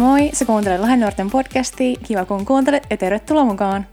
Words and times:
Moi, 0.00 0.30
sä 0.32 0.44
kuuntelet 0.44 0.80
Lahden 0.80 1.00
nuorten 1.00 1.30
podcastia. 1.30 1.96
Kiva 2.06 2.24
kun 2.24 2.46
kuuntelet 2.46 2.86
ja 2.90 2.96
tervetuloa 2.96 3.44
mukaan. 3.44 3.86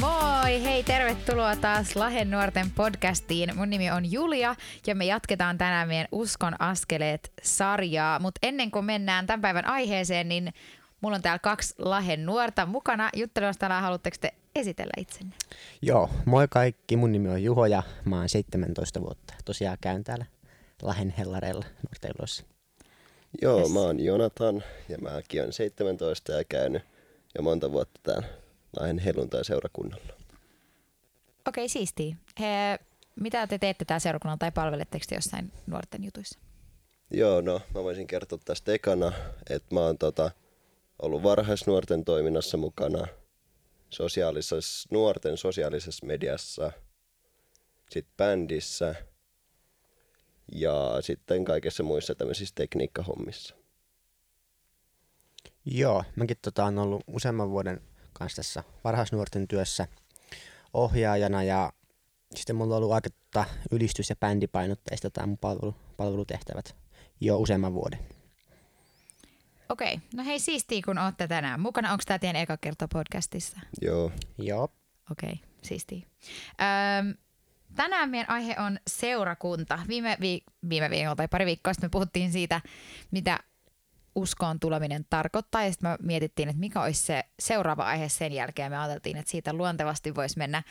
Moi, 0.00 0.64
hei 0.64 0.82
tervetuloa 0.82 1.56
taas 1.56 1.96
Lahden 1.96 2.30
nuorten 2.30 2.70
podcastiin. 2.70 3.56
Mun 3.56 3.70
nimi 3.70 3.90
on 3.90 4.12
Julia 4.12 4.54
ja 4.86 4.94
me 4.94 5.04
jatketaan 5.04 5.58
tänään 5.58 5.88
meidän 5.88 6.08
Uskon 6.12 6.60
askeleet-sarjaa. 6.60 8.18
Mutta 8.18 8.38
ennen 8.42 8.70
kuin 8.70 8.84
mennään 8.84 9.26
tämän 9.26 9.40
päivän 9.40 9.66
aiheeseen, 9.66 10.28
niin 10.28 10.52
mulla 11.04 11.16
on 11.16 11.22
täällä 11.22 11.38
kaksi 11.38 11.74
Lahden 11.78 12.26
nuorta 12.26 12.66
mukana 12.66 13.10
juttelemassa 13.16 13.60
tänään. 13.60 13.82
Haluatteko 13.82 14.16
te 14.20 14.34
esitellä 14.54 14.92
itsenne? 14.98 15.34
Joo, 15.82 16.10
moi 16.24 16.48
kaikki. 16.50 16.96
Mun 16.96 17.12
nimi 17.12 17.28
on 17.28 17.42
Juho 17.42 17.66
ja 17.66 17.82
mä 18.04 18.16
oon 18.16 18.28
17 18.28 19.00
vuotta. 19.00 19.34
Tosiaan 19.44 19.78
käyn 19.80 20.04
täällä 20.04 20.26
Lahden 20.82 21.14
hellareilla 21.18 21.64
nuorteiluissa. 21.88 22.44
Joo, 23.42 23.58
Yes. 23.60 23.72
mä 23.72 23.80
oon 23.80 24.00
Jonathan 24.00 24.62
ja 24.88 24.98
mäkin 24.98 25.40
olen 25.40 25.52
17 25.52 26.32
ja 26.32 26.44
käynyt 26.44 26.82
jo 27.34 27.42
monta 27.42 27.72
vuotta 27.72 28.00
täällä 28.02 28.28
Lahden 28.80 28.98
helluntai-seurakunnalla. 28.98 30.12
Okei, 31.48 31.68
siistiä. 31.68 32.16
He, 32.40 32.78
mitä 33.20 33.46
te 33.46 33.58
teette 33.58 33.84
täällä 33.84 34.00
seurakunnalla 34.00 34.38
tai 34.38 34.52
palveletteko 34.52 35.04
te 35.08 35.14
jossain 35.14 35.52
nuorten 35.66 36.04
jutuissa? 36.04 36.38
Joo, 37.10 37.40
no 37.40 37.60
mä 37.74 37.82
voisin 37.82 38.06
kertoa 38.06 38.38
tästä 38.44 38.72
ekana, 38.72 39.12
että 39.50 39.74
mä 39.74 39.80
oon 39.80 39.98
tota, 39.98 40.30
ollut 41.02 41.22
varhaisnuorten 41.22 42.04
toiminnassa 42.04 42.56
mukana, 42.56 43.06
sosiaalisessa, 43.90 44.88
nuorten 44.90 45.36
sosiaalisessa 45.36 46.06
mediassa, 46.06 46.72
sitten 47.90 48.14
bändissä 48.16 48.94
ja 50.52 50.96
sitten 51.00 51.44
kaikessa 51.44 51.82
muissa 51.82 52.14
tämmöisissä 52.14 52.54
tekniikkahommissa. 52.54 53.54
Joo, 55.64 56.04
mäkin 56.16 56.36
tota, 56.42 56.64
on 56.64 56.78
ollut 56.78 57.02
useamman 57.06 57.50
vuoden 57.50 57.80
kanssa 58.12 58.36
tässä 58.36 58.64
varhaisnuorten 58.84 59.48
työssä 59.48 59.88
ohjaajana 60.72 61.42
ja 61.42 61.72
sitten 62.34 62.56
mulla 62.56 62.74
on 62.74 62.78
ollut 62.78 62.92
aika 62.92 63.10
tota, 63.10 63.44
ylistys- 63.70 64.10
ja 64.10 64.16
bändipainotteista 64.16 65.10
tai 65.10 65.26
mun 65.26 65.38
palvelu, 65.38 65.74
palvelutehtävät 65.96 66.76
jo 67.20 67.38
useamman 67.38 67.74
vuoden. 67.74 67.98
Okei, 69.68 70.00
no 70.14 70.24
hei 70.24 70.38
siistiä 70.38 70.82
kun 70.84 70.98
olette 70.98 71.28
tänään 71.28 71.60
mukana. 71.60 71.92
Onko 71.92 72.02
tämä 72.06 72.18
teidän 72.18 72.42
eka 72.42 72.56
kerta 72.56 72.88
podcastissa? 72.88 73.58
Joo, 73.82 74.12
Joo, 74.38 74.68
Okei, 75.10 75.40
siistiä. 75.62 76.06
Öm, 77.00 77.14
tänään 77.74 78.10
meidän 78.10 78.30
aihe 78.30 78.56
on 78.58 78.78
seurakunta. 78.86 79.78
Viime, 79.88 80.16
vi- 80.20 80.44
viime 80.68 80.90
viikolla 80.90 81.16
tai 81.16 81.28
pari 81.28 81.46
viikkoa 81.46 81.72
sitten 81.72 81.88
me 81.88 81.90
puhuttiin 81.90 82.32
siitä, 82.32 82.60
mitä 83.10 83.38
uskoon 84.14 84.60
tuleminen 84.60 85.06
tarkoittaa. 85.10 85.64
Ja 85.64 85.70
sitten 85.72 85.90
me 85.90 85.96
mietittiin, 86.02 86.48
että 86.48 86.60
mikä 86.60 86.82
olisi 86.82 87.02
se 87.02 87.24
seuraava 87.38 87.84
aihe 87.84 88.08
sen 88.08 88.32
jälkeen. 88.32 88.72
Me 88.72 88.78
ajateltiin, 88.78 89.16
että 89.16 89.30
siitä 89.30 89.52
luontevasti 89.52 90.14
voisi 90.14 90.38
mennä 90.38 90.62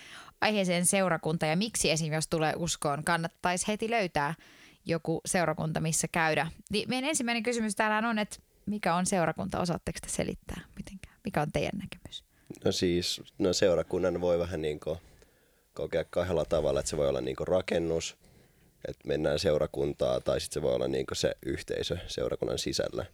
aiheeseen 0.42 0.86
seurakunta 0.86 1.46
ja 1.46 1.56
miksi 1.56 1.92
esim. 1.92 2.14
jos 2.14 2.28
tulee 2.28 2.54
uskoon, 2.58 3.04
kannattaisi 3.04 3.68
heti 3.68 3.90
löytää 3.90 4.34
joku 4.86 5.22
seurakunta, 5.26 5.80
missä 5.80 6.08
käydä. 6.08 6.48
Niin 6.70 6.90
meidän 6.90 7.10
ensimmäinen 7.10 7.44
kysymys 7.44 7.76
täällä 7.76 8.10
on, 8.10 8.20
että 8.20 8.38
mikä 8.66 8.96
on 8.96 9.06
seurakunta? 9.06 9.60
Osaatteko 9.60 10.00
te 10.02 10.10
selittää 10.10 10.62
mitenkään? 10.78 11.18
Mikä 11.24 11.42
on 11.42 11.52
teidän 11.52 11.80
näkemys? 11.82 12.24
No 12.66 12.72
siis, 12.72 13.22
no 13.40 13.54
seurakunnan 13.54 14.22
voi 14.22 14.40
vähän 14.40 14.62
niin 14.62 14.80
kuin 14.80 15.00
kokea 15.74 16.04
kahdella 16.10 16.46
tavalla, 16.46 16.80
että 16.80 16.90
se 16.90 16.98
voi 16.98 17.10
olla 17.10 17.22
niin 17.22 17.36
kuin 17.36 17.48
rakennus, 17.48 18.18
että 18.88 19.08
mennään 19.08 19.40
seurakuntaa, 19.40 20.20
tai 20.22 20.40
sitten 20.42 20.54
se 20.54 20.62
voi 20.62 20.76
olla 20.76 20.88
niin 20.88 21.06
kuin 21.06 21.18
se 21.18 21.36
yhteisö 21.46 21.98
seurakunnan 22.08 22.60
sisällä. 22.60 23.06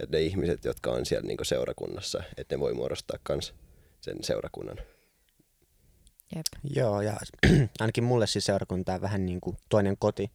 Että 0.00 0.16
ne 0.16 0.22
ihmiset, 0.22 0.64
jotka 0.64 0.90
on 0.90 1.06
siellä 1.06 1.26
niin 1.26 1.36
kuin 1.36 1.46
seurakunnassa, 1.46 2.22
että 2.36 2.56
ne 2.56 2.60
voi 2.60 2.74
muodostaa 2.74 3.18
myös 3.28 3.54
sen 4.00 4.16
seurakunnan. 4.24 4.76
Jep. 6.36 6.46
joo 6.74 7.00
ja 7.00 7.16
ainakin 7.80 8.04
mulle 8.04 8.26
siis 8.26 8.44
seurakunta 8.44 8.94
on 8.94 9.00
vähän 9.00 9.26
niin 9.26 9.40
kuin 9.40 9.56
toinen 9.68 9.96
koti, 9.98 10.30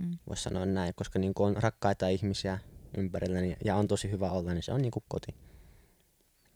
Mm. 0.00 0.18
voisi 0.28 0.42
sanoa 0.42 0.66
näin, 0.66 0.94
koska 0.94 1.18
niin 1.18 1.34
kuin 1.34 1.56
on 1.56 1.62
rakkaita 1.62 2.08
ihmisiä 2.08 2.58
ympärilläni 2.96 3.56
ja 3.64 3.76
on 3.76 3.88
tosi 3.88 4.10
hyvä 4.10 4.30
olla, 4.30 4.52
niin 4.52 4.62
se 4.62 4.72
on 4.72 4.82
niin 4.82 4.90
kuin 4.90 5.04
koti. 5.08 5.34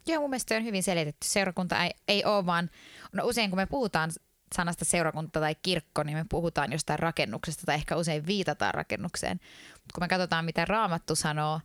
Joo, 0.07 0.21
mun 0.21 0.31
mielestä 0.31 0.49
se 0.55 0.57
on 0.57 0.65
hyvin 0.65 0.83
selitetty. 0.83 1.29
Seurakunta 1.29 1.85
ei, 1.85 1.91
ei 2.09 2.25
ole 2.25 2.47
vaan, 2.47 2.71
no 3.13 3.27
usein 3.27 3.51
kun 3.51 3.59
me 3.59 3.67
puhutaan 3.67 4.11
sanasta 4.55 4.85
seurakunta 4.85 5.41
tai 5.41 5.55
kirkko, 5.63 6.03
niin 6.03 6.19
me 6.19 6.25
puhutaan 6.29 6.73
jostain 6.73 6.99
rakennuksesta 6.99 7.63
tai 7.67 7.75
ehkä 7.75 7.97
usein 7.97 8.27
viitataan 8.27 8.75
rakennukseen. 8.75 9.41
Mutta 9.73 9.95
kun 9.95 10.03
me 10.03 10.09
katsotaan, 10.09 10.45
mitä 10.45 10.65
Raamattu 10.65 11.15
sanoo 11.15 11.61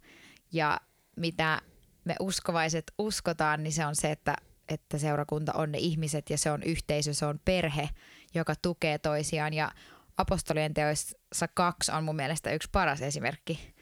ja 0.51 0.79
mitä 1.15 1.61
me 2.05 2.15
uskovaiset 2.19 2.91
uskotaan, 2.97 3.63
niin 3.63 3.73
se 3.73 3.85
on 3.85 3.95
se, 3.95 4.11
että, 4.11 4.35
että 4.69 4.97
seurakunta 4.97 5.53
on 5.53 5.71
ne 5.71 5.77
ihmiset 5.77 6.29
ja 6.29 6.37
se 6.37 6.51
on 6.51 6.63
yhteisö, 6.63 7.13
se 7.13 7.25
on 7.25 7.39
perhe, 7.45 7.89
joka 8.33 8.55
tukee 8.61 8.97
toisiaan. 8.97 9.53
Ja 9.53 9.71
apostolien 10.17 10.73
teoissa 10.73 11.47
kaksi 11.53 11.91
on 11.91 12.03
mun 12.03 12.15
mielestä 12.15 12.51
yksi 12.51 12.69
paras 12.71 13.01
esimerkki 13.01 13.73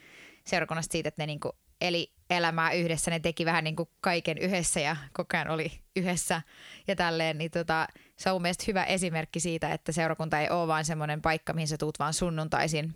seurakunnasta 0.50 0.92
siitä, 0.92 1.08
että 1.08 1.22
ne 1.22 1.26
niinku 1.26 1.52
eli 1.82 2.14
elämää 2.30 2.72
yhdessä, 2.72 3.12
ne 3.12 3.20
teki 3.20 3.46
vähän 3.46 3.64
niinku 3.64 3.90
kaiken 4.02 4.38
yhdessä 4.38 4.80
ja 4.80 4.96
koko 5.14 5.38
ajan 5.38 5.50
oli 5.50 5.72
yhdessä 5.96 6.42
ja 6.88 6.96
tälleen, 6.96 7.38
niin 7.38 7.52
tota, 7.52 7.88
se 8.18 8.30
on 8.30 8.36
mun 8.36 8.42
mielestä 8.42 8.64
hyvä 8.68 8.84
esimerkki 8.84 9.40
siitä, 9.40 9.74
että 9.74 9.92
seurakunta 9.92 10.40
ei 10.40 10.50
ole 10.50 10.68
vaan 10.68 10.86
semmoinen 10.86 11.22
paikka, 11.22 11.54
mihin 11.54 11.68
sä 11.68 11.78
tuut 11.78 12.00
vaan 12.00 12.14
sunnuntaisin. 12.14 12.96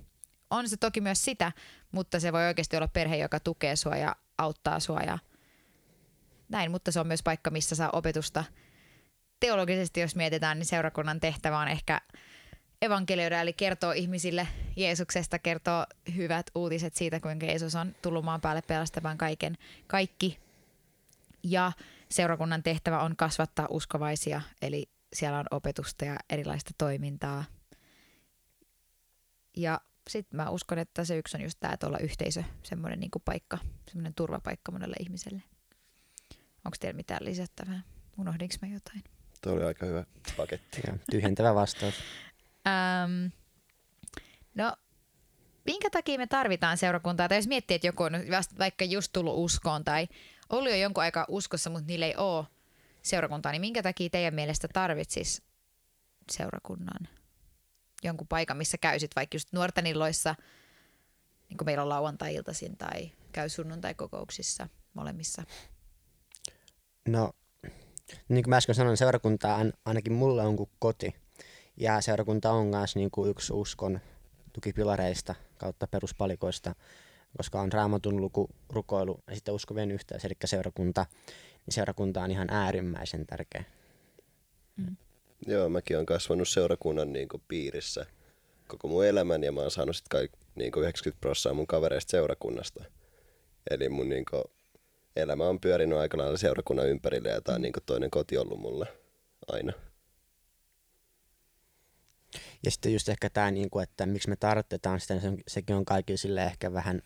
On 0.50 0.70
se 0.70 0.78
toki 0.78 1.02
myös 1.02 1.26
sitä, 1.26 1.52
mutta 1.92 2.20
se 2.20 2.34
voi 2.34 2.48
oikeasti 2.48 2.78
olla 2.78 2.88
perhe, 2.88 3.18
joka 3.18 3.40
tukee 3.40 3.76
sua 3.76 3.96
ja 3.96 4.16
auttaa 4.38 4.80
sua 4.80 5.00
ja 5.00 5.20
näin, 6.50 6.72
mutta 6.72 6.92
se 6.92 7.00
on 7.00 7.08
myös 7.08 7.24
paikka, 7.24 7.50
missä 7.50 7.76
saa 7.76 7.90
opetusta. 7.94 8.44
Teologisesti, 9.40 10.00
jos 10.00 10.16
mietitään, 10.16 10.60
niin 10.60 10.66
seurakunnan 10.66 11.20
tehtävä 11.20 11.60
on 11.60 11.68
ehkä 11.68 12.02
evankelioida, 12.84 13.42
eli 13.42 13.54
kertoo 13.54 13.92
ihmisille 13.92 14.48
Jeesuksesta, 14.76 15.40
kertoo 15.40 15.86
hyvät 16.16 16.46
uutiset 16.56 16.96
siitä, 16.96 17.20
kuinka 17.20 17.46
Jeesus 17.46 17.76
on 17.76 17.96
tullut 18.02 18.26
maan 18.26 18.42
päälle 18.42 18.62
pelastamaan 18.62 19.18
kaiken, 19.18 19.58
kaikki. 19.88 20.40
Ja 21.44 21.72
seurakunnan 22.10 22.64
tehtävä 22.64 23.00
on 23.00 23.16
kasvattaa 23.16 23.68
uskovaisia, 23.70 24.42
eli 24.62 24.90
siellä 25.14 25.40
on 25.40 25.46
opetusta 25.52 26.06
ja 26.06 26.16
erilaista 26.30 26.72
toimintaa. 26.78 27.44
Ja 29.58 29.82
sitten 30.10 30.38
mä 30.38 30.50
uskon, 30.50 30.78
että 30.78 31.06
se 31.06 31.18
yksi 31.18 31.38
on 31.38 31.44
just 31.44 31.58
tämä, 31.60 31.74
että 31.74 31.88
olla 31.88 31.98
yhteisö, 31.98 32.44
semmoinen 32.64 33.00
niinku 33.00 33.20
paikka, 33.20 33.58
semmoinen 33.88 34.14
turvapaikka 34.14 34.72
monelle 34.72 34.96
ihmiselle. 35.00 35.44
Onko 36.66 36.78
teillä 36.80 36.98
mitään 36.98 37.26
lisättävää? 37.26 37.82
Unohdinko 38.18 38.56
mä 38.62 38.68
jotain? 38.68 39.04
Tuo 39.42 39.54
oli 39.54 39.64
aika 39.64 39.86
hyvä 39.86 40.06
paketti. 40.38 40.82
Ja 40.88 40.94
tyhjentävä 41.12 41.56
vastaus. 41.56 41.96
Ähm, 42.68 43.26
no, 44.56 44.74
minkä 45.66 45.90
takia 45.90 46.18
me 46.18 46.28
tarvitaan 46.28 46.78
seurakuntaa? 46.78 47.30
Tai 47.30 47.38
jos 47.38 47.48
miettii, 47.48 47.76
että 47.76 47.88
joku 47.88 48.04
on 48.04 48.14
vasta 48.32 48.56
vaikka 48.60 48.86
just 48.86 49.14
tullut 49.14 49.38
uskoon 49.38 49.84
tai 49.84 50.08
ollut 50.50 50.70
jo 50.70 50.76
jonkun 50.76 51.04
aikaa 51.04 51.26
uskossa, 51.28 51.70
mutta 51.70 51.88
niillä 51.88 52.06
ei 52.06 52.16
ole 52.16 52.46
seurakuntaa, 53.02 53.52
niin 53.52 53.62
minkä 53.62 53.84
takia 53.84 54.10
teidän 54.10 54.34
mielestä 54.34 54.68
tarvitsis 54.68 55.42
seurakunnan? 56.32 57.08
Jonkun 58.04 58.28
paikan, 58.28 58.58
missä 58.58 58.78
käysit 58.78 59.12
vaikka 59.16 59.36
just 59.36 59.54
nuorten 59.54 59.88
illoissa, 59.88 60.36
niin 61.50 61.58
kuin 61.58 61.66
meillä 61.66 61.84
on 61.84 61.90
lauantai-iltaisin 61.90 62.78
tai 62.78 63.12
käy 63.32 63.50
sunnuntai-kokouksissa 63.50 64.68
molemmissa. 64.94 65.44
No, 67.08 67.34
niin 68.30 68.44
kuin 68.44 68.50
mä 68.50 68.58
äsken 68.58 68.76
sanoin, 68.76 68.98
seurakunta 68.98 69.58
ainakin 69.86 70.14
mulle 70.14 70.42
on 70.42 70.56
kuin 70.56 70.70
koti. 70.80 71.16
Ja 71.78 72.02
seurakunta 72.02 72.52
on 72.52 72.68
myös 72.68 72.96
niin 72.96 73.12
kuin 73.12 73.30
yksi 73.30 73.54
uskon 73.54 74.00
tukipilareista 74.54 75.36
kautta 75.58 75.88
peruspalikoista, 75.88 76.76
koska 77.38 77.62
on 77.62 77.72
raamatun 77.72 78.22
luku, 78.22 78.50
rukoilu 78.70 79.20
ja 79.28 79.36
sitten 79.36 79.54
uskovien 79.54 79.92
yhteys, 79.92 80.26
eli 80.26 80.34
seurakunta. 80.46 81.06
Niin 81.66 81.74
seurakunta 81.74 82.22
on 82.22 82.32
ihan 82.32 82.50
äärimmäisen 82.50 83.28
tärkeä. 83.28 83.64
Joo, 85.48 85.70
mäkin 85.70 85.98
olen 85.98 86.06
kasvanut 86.06 86.48
seurakunnan 86.48 87.14
niin 87.14 87.28
kuin, 87.28 87.44
piirissä 87.48 88.06
koko 88.68 88.88
mun 88.88 89.06
elämän 89.06 89.44
ja 89.44 89.52
mä 89.52 89.62
oon 89.62 89.72
saanut 89.72 89.96
sit 89.96 90.08
kaik, 90.10 90.32
niin 90.56 90.72
kuin 90.72 90.82
90 90.82 91.22
prosenttia 91.22 91.54
mun 91.54 91.68
kavereista 91.68 92.12
seurakunnasta. 92.12 92.84
Eli 93.70 93.90
mun 93.90 94.10
niin 94.10 94.26
kuin, 94.30 94.44
elämä 95.16 95.44
on 95.44 95.60
pyörinyt 95.60 95.98
aika 95.98 96.18
lailla 96.18 96.38
seurakunnan 96.38 96.90
ympärille 96.90 97.30
ja 97.30 97.42
tää 97.42 97.56
on 97.56 97.62
niin 97.62 97.74
kuin, 97.74 97.84
toinen 97.86 98.12
koti 98.12 98.38
ollut 98.38 98.60
mulle 98.60 98.88
aina. 99.48 99.74
Ja 102.64 102.72
sitten 102.72 102.94
just 102.94 103.10
ehkä 103.10 103.30
tämä, 103.30 103.52
niin 103.52 103.70
kuin, 103.70 103.84
että 103.84 104.06
miksi 104.06 104.30
me 104.30 104.36
tarvitaan 104.36 105.00
sitä, 105.00 105.14
niin 105.14 105.44
sekin 105.48 105.76
on 105.76 105.86
kaikille 105.86 106.18
sille 106.18 106.44
ehkä 106.44 106.74
vähän 106.74 107.02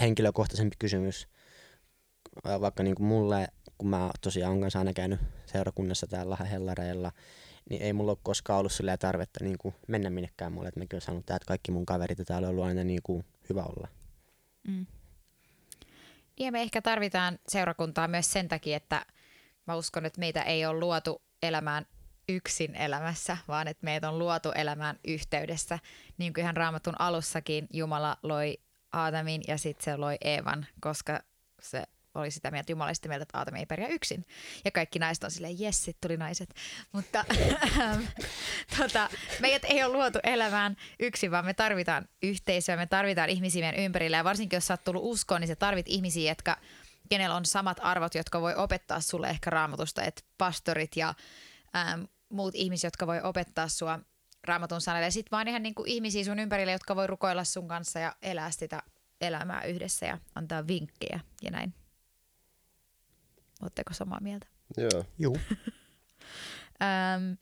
henkilökohtaisempi 0.00 0.76
kysymys. 0.78 1.28
Vaikka 2.44 2.82
niin 2.82 2.94
kuin 2.94 3.06
mulle 3.06 3.48
kun 3.82 3.90
mä 3.90 4.10
tosiaan 4.20 4.50
olen 4.50 4.60
kanssa 4.60 4.78
aina 4.78 4.92
käynyt 4.92 5.20
seurakunnassa 5.46 6.06
täällä 6.06 6.36
Hellareilla, 6.36 7.12
niin 7.70 7.82
ei 7.82 7.92
mulla 7.92 8.12
ole 8.12 8.18
koskaan 8.22 8.58
ollut 8.58 8.72
sillä 8.72 8.96
tarvetta 8.96 9.44
niin 9.44 9.58
kuin 9.58 9.74
mennä 9.88 10.10
minnekään 10.10 10.52
muualle. 10.52 10.68
Että 10.68 10.80
mäkin 10.80 10.94
olen 10.94 11.02
saanut 11.02 11.26
täältä 11.26 11.44
kaikki 11.46 11.72
mun 11.72 11.86
kaverit 11.86 12.18
ja 12.18 12.24
täällä 12.24 12.48
on 12.48 12.50
ollut 12.50 12.64
aina 12.64 12.84
niin 12.84 13.00
kuin 13.02 13.24
hyvä 13.48 13.62
olla. 13.62 13.88
Mm. 14.68 14.86
Ja 16.40 16.52
me 16.52 16.62
ehkä 16.62 16.82
tarvitaan 16.82 17.38
seurakuntaa 17.48 18.08
myös 18.08 18.32
sen 18.32 18.48
takia, 18.48 18.76
että 18.76 19.06
mä 19.66 19.76
uskon, 19.76 20.06
että 20.06 20.20
meitä 20.20 20.42
ei 20.42 20.66
ole 20.66 20.80
luotu 20.80 21.22
elämään 21.42 21.86
yksin 22.34 22.74
elämässä, 22.74 23.36
vaan 23.48 23.68
että 23.68 23.84
meitä 23.84 24.08
on 24.08 24.18
luotu 24.18 24.52
elämään 24.52 24.98
yhteydessä. 25.04 25.78
Niin 26.18 26.32
kuin 26.32 26.42
ihan 26.42 26.56
raamatun 26.56 27.00
alussakin 27.00 27.66
Jumala 27.72 28.16
loi 28.22 28.58
Aadamin 28.92 29.42
ja 29.48 29.58
sitten 29.58 29.84
se 29.84 29.96
loi 29.96 30.16
Eevan, 30.20 30.66
koska 30.80 31.20
se 31.62 31.82
oli 32.14 32.30
sitä 32.30 32.50
mieltä, 32.50 32.72
Jumala 32.72 32.94
sitä 32.94 33.08
mieltä, 33.08 33.22
että 33.22 33.38
Aatami 33.38 33.58
ei 33.58 33.66
pärjää 33.66 33.88
yksin. 33.88 34.26
Ja 34.64 34.70
kaikki 34.70 34.98
naiset 34.98 35.24
on 35.24 35.30
silleen, 35.30 35.60
jes, 35.60 35.84
sit 35.84 35.96
tuli 36.00 36.16
naiset. 36.16 36.54
Mutta 36.92 37.24
tota, 38.78 39.10
meidät 39.40 39.64
ei 39.64 39.84
ole 39.84 39.92
luotu 39.92 40.18
elämään 40.22 40.76
yksin, 41.00 41.30
vaan 41.30 41.44
me 41.44 41.54
tarvitaan 41.54 42.08
yhteisöä, 42.22 42.76
me 42.76 42.86
tarvitaan 42.86 43.28
ihmisiä 43.28 43.62
meidän 43.62 43.84
ympärillä. 43.84 44.16
Ja 44.16 44.24
varsinkin 44.24 44.56
jos 44.56 44.66
sä 44.66 44.74
oot 44.74 44.84
tullut 44.84 45.04
uskoon, 45.04 45.40
niin 45.40 45.48
sä 45.48 45.56
tarvit 45.56 45.86
ihmisiä, 45.88 46.30
jotka, 46.30 46.56
kenellä 47.08 47.36
on 47.36 47.44
samat 47.44 47.78
arvot, 47.80 48.14
jotka 48.14 48.40
voi 48.40 48.54
opettaa 48.54 49.00
sulle 49.00 49.30
ehkä 49.30 49.50
raamatusta, 49.50 50.02
että 50.02 50.22
pastorit 50.38 50.96
ja 50.96 51.14
äm, 51.76 52.06
muut 52.32 52.54
ihmiset, 52.54 52.84
jotka 52.84 53.06
voi 53.06 53.20
opettaa 53.22 53.68
sua 53.68 53.98
raamatun 54.44 54.80
sanalle. 54.80 55.06
Ja 55.06 55.12
sitten 55.12 55.30
vaan 55.30 55.48
ihan 55.48 55.62
niin 55.62 55.74
kuin 55.74 55.88
ihmisiä 55.88 56.24
sun 56.24 56.38
ympärille, 56.38 56.72
jotka 56.72 56.96
voi 56.96 57.06
rukoilla 57.06 57.44
sun 57.44 57.68
kanssa 57.68 57.98
ja 57.98 58.16
elää 58.22 58.50
sitä 58.50 58.82
elämää 59.20 59.64
yhdessä 59.64 60.06
ja 60.06 60.18
antaa 60.34 60.66
vinkkejä 60.66 61.20
ja 61.42 61.50
näin. 61.50 61.74
Oletteko 63.62 63.94
samaa 63.94 64.20
mieltä? 64.20 64.46
Joo. 64.76 65.04
Juu. 65.18 65.36
Öm, 66.82 67.36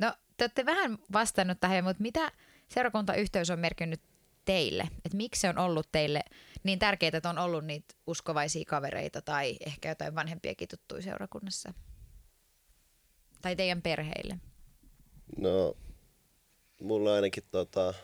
no, 0.00 0.14
te 0.36 0.44
olette 0.44 0.66
vähän 0.66 0.98
vastannut 1.12 1.60
tähän, 1.60 1.84
mutta 1.84 2.02
mitä 2.02 2.32
seurakuntayhteys 2.68 3.50
on 3.50 3.58
merkinnyt 3.58 4.02
teille? 4.44 4.88
Et 5.04 5.14
miksi 5.14 5.40
se 5.40 5.48
on 5.48 5.58
ollut 5.58 5.88
teille 5.92 6.20
niin 6.62 6.78
tärkeää, 6.78 7.10
että 7.14 7.30
on 7.30 7.38
ollut 7.38 7.64
niitä 7.64 7.94
uskovaisia 8.06 8.64
kavereita 8.68 9.22
tai 9.22 9.56
ehkä 9.66 9.88
jotain 9.88 10.14
vanhempiakin 10.14 10.68
tuttuja 10.68 11.02
seurakunnassa? 11.02 11.74
Tai 13.42 13.56
teidän 13.56 13.82
perheille? 13.82 14.36
No, 15.36 15.76
mulla 16.80 17.14
ainakin 17.14 17.42
tota, 17.50 17.94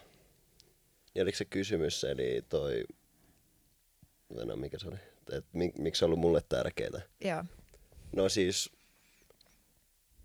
ja 1.15 1.23
oliko 1.23 1.37
se 1.37 1.45
kysymys, 1.45 2.05
eli 2.05 2.43
toi, 2.49 2.85
no 4.45 4.57
mikä 4.57 4.79
se 4.79 4.89
oli, 4.89 4.97
että 5.33 5.51
mik, 5.53 5.79
miksi 5.79 5.99
se 5.99 6.05
on 6.05 6.09
ollut 6.09 6.21
mulle 6.21 6.43
tärkeää? 6.49 7.01
Joo. 7.25 7.45
No 8.17 8.29
siis, 8.29 8.71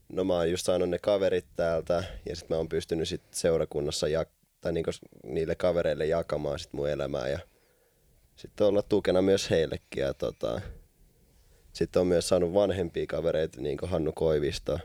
no 0.10 0.24
mä 0.24 0.34
oon 0.34 0.52
just 0.52 0.66
saanut 0.66 0.90
ne 0.90 1.00
kaverit 1.00 1.46
täältä 1.56 2.04
ja 2.30 2.36
sitten 2.36 2.56
mä 2.56 2.58
oon 2.58 2.69
pystynyt 2.69 3.08
sit 3.08 3.22
seurakunnassa 3.31 4.08
jak- 4.08 4.42
tai 4.62 4.74
niinku 4.74 4.92
niille 5.24 5.56
kavereille 5.56 6.06
jakamaan 6.06 6.60
sit 6.60 6.74
mun 6.74 6.90
elämää 6.90 7.28
ja 7.28 7.40
sitten 8.36 8.68
olla 8.68 8.81
tukena 8.81 9.22
myös 9.22 9.50
heillekin. 9.50 10.02
Ja 10.04 10.13
tota, 10.13 10.62
sitten 11.74 12.00
on 12.00 12.08
myös 12.08 12.28
saanut 12.28 12.54
vanhempia 12.54 13.06
kavereita, 13.08 13.62
niin 13.62 13.78
kuin 13.78 13.90
Hannu 13.90 14.12
Koivisto, 14.12 14.80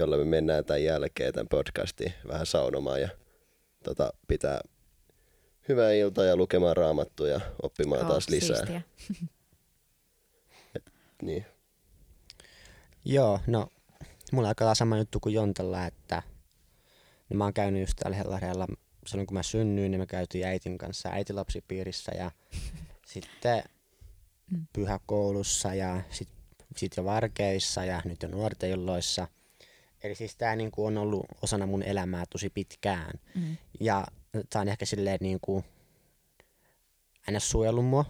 jolla 0.00 0.16
me 0.16 0.24
mennään 0.24 0.64
tämän 0.64 0.84
jälkeen 0.84 1.32
tämän 1.32 1.48
podcastin 1.48 2.12
vähän 2.28 2.46
saunomaan 2.46 3.00
ja 3.00 3.08
tota, 3.84 4.12
pitää 4.28 4.60
hyvää 5.68 5.92
iltaa 5.92 6.24
ja 6.24 6.36
lukemaan 6.36 6.76
raamattua 6.76 7.28
ja 7.28 7.40
oppimaan 7.62 8.06
taas 8.06 8.28
lisää. 8.28 8.56
Siistiä. 8.56 8.82
Niin. 11.22 11.46
Joo, 13.04 13.40
no 13.46 13.68
mulla 14.32 14.46
on 14.46 14.48
aika 14.48 14.74
sama 14.74 14.98
juttu 14.98 15.20
kuin 15.20 15.34
Jontella, 15.34 15.86
että 15.86 16.22
no, 17.30 17.36
mä 17.36 17.44
oon 17.44 17.54
käynyt 17.54 17.80
just 17.80 17.92
täällä 17.96 18.16
Hellareella 18.16 18.66
silloin 19.06 19.26
kun 19.26 19.34
mä 19.34 19.42
synnyin, 19.42 19.90
niin 19.90 20.00
me 20.00 20.06
käytiin 20.06 20.46
äitin 20.46 20.78
kanssa 20.78 21.08
äitilapsipiirissä 21.08 22.12
ja 22.18 22.30
sitten 23.12 23.62
pyhäkoulussa 24.72 25.74
ja 25.74 26.02
sitten 26.10 26.36
sit 26.76 26.96
jo 26.96 27.04
varkeissa 27.04 27.84
ja 27.84 28.02
nyt 28.04 28.22
jo 28.22 28.28
nuorten 28.28 28.70
illoissa. 28.70 29.28
Eli 30.02 30.14
siis 30.14 30.36
tää 30.36 30.56
niinku 30.56 30.86
on 30.86 30.98
ollut 30.98 31.26
osana 31.42 31.66
mun 31.66 31.82
elämää 31.82 32.24
tosi 32.30 32.50
pitkään. 32.50 33.20
Mm. 33.34 33.56
Ja 33.80 34.06
tää 34.50 34.62
on 34.62 34.68
ehkä 34.68 34.86
silleen 34.86 35.18
niinku 35.20 35.64
aina 37.26 37.40
suojellut 37.40 37.86
mua 37.86 38.04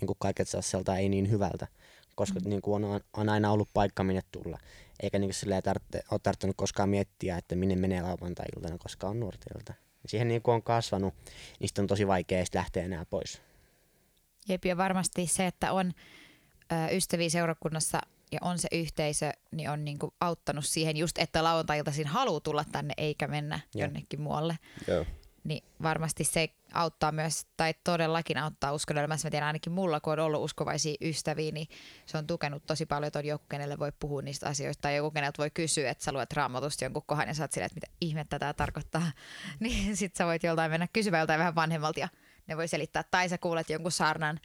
niinku 0.00 0.14
kaiket 0.18 0.48
sellaiselta 0.48 0.96
ei 0.96 1.08
niin 1.08 1.30
hyvältä, 1.30 1.66
koska 2.14 2.40
mm. 2.40 2.48
niinku 2.48 2.74
on, 2.74 2.84
on, 3.12 3.28
aina 3.28 3.50
ollut 3.50 3.68
paikka 3.74 4.04
minne 4.04 4.22
tulla. 4.32 4.58
Eikä 5.02 5.18
niinku 5.18 5.32
silleen 5.32 5.62
tarvitse, 5.62 6.02
ole 6.10 6.20
tarvinnut 6.22 6.56
koskaan 6.56 6.88
miettiä, 6.88 7.38
että 7.38 7.56
minne 7.56 7.76
menee 7.76 8.02
lauantai-iltana, 8.02 8.78
koska 8.78 9.08
on 9.08 9.20
nuorten 9.20 9.56
ilta. 9.58 9.74
Siihen 10.06 10.28
niinku 10.28 10.50
on 10.50 10.62
kasvanut, 10.62 11.14
niistä 11.60 11.82
on 11.82 11.86
tosi 11.86 12.06
vaikea 12.06 12.44
lähteä 12.54 12.84
enää 12.84 13.06
pois. 13.10 13.42
Jep, 14.48 14.64
ja 14.64 14.76
varmasti 14.76 15.26
se, 15.26 15.46
että 15.46 15.72
on 15.72 15.92
ö, 16.72 16.96
ystäviä 16.96 17.28
seurakunnassa 17.28 18.00
ja 18.36 18.48
on 18.48 18.58
se 18.58 18.68
yhteisö, 18.72 19.32
niin 19.50 19.70
on 19.70 19.84
niinku 19.84 20.14
auttanut 20.20 20.64
siihen 20.64 20.96
just, 20.96 21.18
että 21.18 21.44
lauantai-iltaisin 21.44 22.06
haluaa 22.06 22.40
tulla 22.40 22.64
tänne 22.72 22.94
eikä 22.96 23.28
mennä 23.28 23.60
Joo. 23.74 23.84
jonnekin 23.84 24.20
muualle. 24.20 24.58
Joo. 24.88 25.06
Niin 25.44 25.64
varmasti 25.82 26.24
se 26.24 26.48
auttaa 26.72 27.12
myös, 27.12 27.46
tai 27.56 27.74
todellakin 27.84 28.38
auttaa 28.38 28.72
uskon 28.72 28.98
elämässä. 28.98 29.26
Mä 29.26 29.30
tiedän 29.30 29.46
ainakin 29.46 29.72
mulla, 29.72 30.00
kun 30.00 30.12
on 30.12 30.18
ollut 30.18 30.44
uskovaisia 30.44 30.94
ystäviä, 31.00 31.52
niin 31.52 31.68
se 32.06 32.18
on 32.18 32.26
tukenut 32.26 32.66
tosi 32.66 32.86
paljon, 32.86 33.06
että 33.06 33.18
on 33.18 33.24
joku, 33.24 33.44
kenelle 33.48 33.78
voi 33.78 33.92
puhua 34.00 34.22
niistä 34.22 34.48
asioista, 34.48 34.82
tai 34.82 34.96
joku, 34.96 35.10
keneltä 35.10 35.38
voi 35.38 35.50
kysyä, 35.50 35.90
että 35.90 36.04
sä 36.04 36.12
luet 36.12 36.32
raamatusta 36.32 36.84
jonkun 36.84 37.02
kohan 37.06 37.28
ja 37.28 37.34
sä 37.34 37.44
oot 37.44 37.52
silleen, 37.52 37.66
että 37.66 37.76
mitä 37.76 37.96
ihmettä 38.00 38.38
tämä 38.38 38.54
tarkoittaa. 38.54 39.12
Niin 39.60 39.96
sit 39.96 40.16
sä 40.16 40.26
voit 40.26 40.42
joltain 40.42 40.70
mennä 40.70 40.88
kysymään 40.92 41.20
joltain 41.20 41.38
vähän 41.38 41.54
vanhemmalta 41.54 42.00
ja 42.00 42.08
ne 42.46 42.56
voi 42.56 42.68
selittää. 42.68 43.02
Tai 43.02 43.28
sä 43.28 43.38
kuulet 43.38 43.70
jonkun 43.70 43.92
saarnan 43.92 44.40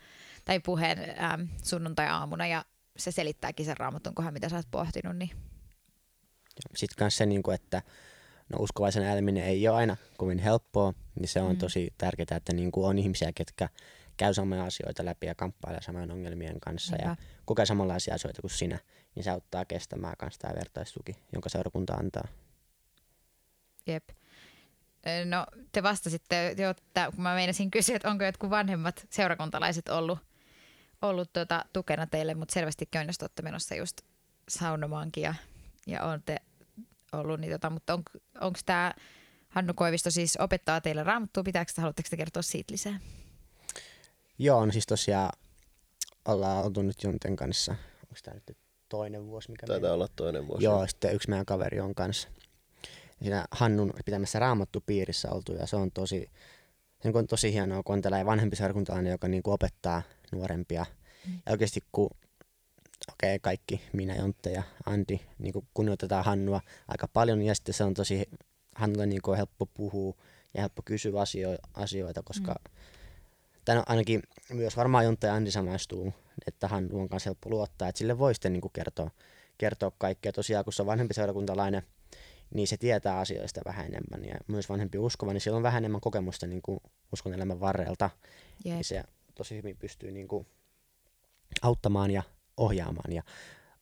tai 0.46 0.60
puheen 0.60 0.98
äm, 1.24 1.48
sunnuntai-aamuna 1.64 2.48
ja 2.48 2.66
se 2.98 3.12
selittääkin 3.12 3.66
sen 3.66 3.78
raamatun 3.78 4.16
kohan, 4.16 4.34
mitä 4.34 4.50
sä 4.50 4.56
oot 4.56 4.68
pohtinut. 4.72 5.18
Niin. 5.18 5.30
Sitten 6.76 6.96
myös 7.00 7.18
se, 7.18 7.26
niinku, 7.26 7.52
että 7.52 7.82
no, 8.50 8.60
uskovaisen 8.60 9.04
eläminen 9.04 9.44
ei 9.44 9.68
ole 9.68 9.78
aina 9.78 9.98
kovin 10.18 10.40
helppoa, 10.40 10.94
niin 11.20 11.28
se 11.28 11.42
on 11.42 11.52
Mm. 11.52 11.58
tosi 11.58 11.94
tärkeää, 11.98 12.38
että 12.38 12.54
niinku 12.54 12.86
on 12.86 12.98
ihmisiä, 12.98 13.32
ketkä 13.36 13.70
käy 14.18 14.34
samoja 14.34 14.64
asioita 14.64 15.06
läpi 15.06 15.28
ja 15.28 15.36
kamppailee 15.36 15.82
samojen 15.82 16.12
ongelmien 16.12 16.60
kanssa 16.60 16.96
ja 16.96 17.08
Niinpä. 17.08 17.24
kokee 17.46 17.66
samanlaisia 17.66 18.16
asioita 18.16 18.42
kuin 18.42 18.52
sinä, 18.52 18.80
niin 19.16 19.24
se 19.24 19.30
auttaa 19.30 19.66
kestämään 19.66 20.16
myös 20.22 20.38
tämä 20.38 20.54
vertaistuki, 20.56 21.16
jonka 21.34 21.50
seurakunta 21.50 21.94
antaa. 21.94 22.28
Jep. 23.88 24.10
No 25.26 25.46
te 25.72 25.84
vastasitte 25.84 26.56
jo, 26.58 26.70
että 26.70 27.12
kun 27.16 27.24
mä 27.24 27.36
meinasin 27.36 27.72
kysyä, 27.72 27.96
että 27.96 28.10
onko 28.10 28.24
jotkut 28.24 28.50
vanhemmat 28.50 29.08
seurakuntalaiset 29.10 29.90
ollut, 29.90 30.20
ollut 31.02 31.34
tota, 31.34 31.66
tukena 31.74 32.08
teille, 32.08 32.34
mutta 32.34 32.54
selvästikin 32.54 33.02
on, 33.02 33.08
jos 33.08 33.18
te 33.18 33.24
olette 33.24 33.42
menossa 33.42 33.76
just 33.76 34.02
saunomaankin 34.50 35.24
ja, 35.24 35.36
ja 35.88 36.04
olette 36.04 36.38
ollut, 37.12 37.40
niin 37.40 37.52
tota, 37.52 37.70
mutta 37.70 37.94
on, 37.94 38.04
onko 38.42 38.60
tämä 38.66 38.94
Hannu 39.50 39.74
Koivisto 39.74 40.12
siis 40.12 40.38
opettaa 40.38 40.82
teille 40.82 41.04
raamattua, 41.04 41.44
pitääkö 41.44 41.72
te, 41.76 41.82
haluatteko 41.82 42.08
te 42.10 42.18
kertoa 42.18 42.42
siitä 42.42 42.72
lisää? 42.74 43.00
Joo, 44.40 44.66
no 44.66 44.72
siis 44.72 44.86
tosiaan 44.86 45.30
ollaan 46.26 46.66
oltu 46.66 46.82
nyt 46.82 47.04
Jonten 47.04 47.36
kanssa, 47.36 47.72
onko 47.72 48.16
tämä 48.24 48.36
nyt 48.48 48.58
toinen 48.90 49.26
vuosi, 49.26 49.52
mikä 49.52 49.68
Taitaa 49.68 49.82
meillä- 49.82 49.94
olla 49.94 50.08
toinen 50.16 50.48
vuosi. 50.48 50.64
Joo, 50.64 50.88
sitten 50.88 51.16
yksi 51.16 51.30
meidän 51.30 51.46
kaveri 51.46 51.80
on 51.80 51.96
kanssa 51.96 52.30
siinä 53.22 53.46
Hannun 53.52 53.94
pitämässä 54.06 54.40
raamattupiirissä 54.40 55.32
oltu 55.32 55.54
ja 55.54 55.68
se 55.68 55.76
on 55.76 55.92
tosi, 55.92 56.32
se 57.04 57.12
on 57.14 57.28
tosi 57.28 57.54
hienoa, 57.54 57.84
kun 57.84 57.94
on 57.94 58.02
tällainen 58.02 58.26
vanhempi 58.26 58.56
seurakuntalainen, 58.56 59.12
joka 59.12 59.28
niin 59.28 59.44
kuin 59.44 59.54
opettaa 59.54 60.02
nuorempia. 60.32 60.86
Mm. 61.28 61.34
Ja 61.46 61.52
oikeasti 61.52 61.84
kun 61.92 62.10
okei, 63.12 63.36
okay, 63.36 63.40
kaikki, 63.40 63.82
minä, 63.94 64.16
Jontte 64.16 64.52
ja 64.52 64.64
Andi, 64.86 65.20
niin 65.40 65.54
kuin 65.54 65.68
kunnioitetaan 65.74 66.26
Hannua 66.26 66.62
aika 66.88 67.08
paljon 67.08 67.42
ja 67.42 67.56
sitten 67.56 67.74
se 67.74 67.84
on 67.84 67.94
tosi, 67.94 68.30
Hannulle 68.76 69.06
niin 69.06 69.22
kuin 69.22 69.38
helppo 69.38 69.66
puhua 69.66 70.16
ja 70.54 70.62
helppo 70.62 70.82
kysyä 70.86 71.22
asio- 71.22 71.58
asioita, 71.74 72.24
koska 72.24 72.52
mm. 72.52 72.72
Tän 73.66 73.84
ainakin 73.86 74.24
myös 74.54 74.78
varmaan 74.78 75.06
Jontte 75.06 75.28
ja 75.28 75.34
Andi 75.34 75.52
samaistuu, 75.52 76.14
että 76.48 76.68
Hannu 76.68 77.00
on 77.00 77.10
kanssa 77.10 77.28
helppo 77.28 77.50
luottaa, 77.50 77.88
että 77.88 78.00
sille 78.00 78.18
voi 78.18 78.34
sitten 78.34 78.54
niin 78.54 78.62
kuin 78.62 78.72
kertoa, 78.74 79.12
kertoa 79.58 79.92
kaikkea. 79.98 80.32
Tosiaan 80.32 80.64
kun 80.64 80.74
se 80.74 80.82
on 80.82 80.86
vanhempi 80.86 81.14
seurakuntalainen, 81.14 81.84
niin 82.54 82.68
se 82.68 82.78
tietää 82.78 83.20
asioista 83.20 83.62
vähän 83.66 83.86
enemmän 83.86 84.30
ja 84.30 84.36
myös 84.48 84.70
vanhempi 84.70 84.98
uskova, 84.98 85.34
niin 85.34 85.42
sillä 85.42 85.58
on 85.58 85.64
vähän 85.64 85.78
enemmän 85.78 86.02
kokemusta 86.02 86.48
niin 86.48 86.62
kuin 86.62 86.80
uskon 87.14 87.34
elämän 87.34 87.60
varrelta. 87.60 88.10
Jep. 88.66 88.76
Niin 88.76 88.86
se 88.86 89.04
tosi 89.36 89.56
hyvin 89.56 89.78
pystyy 89.78 90.12
niin 90.12 90.28
kuin 90.28 90.48
auttamaan 91.62 92.12
ja 92.12 92.24
ohjaamaan. 92.58 93.14
Ja 93.14 93.24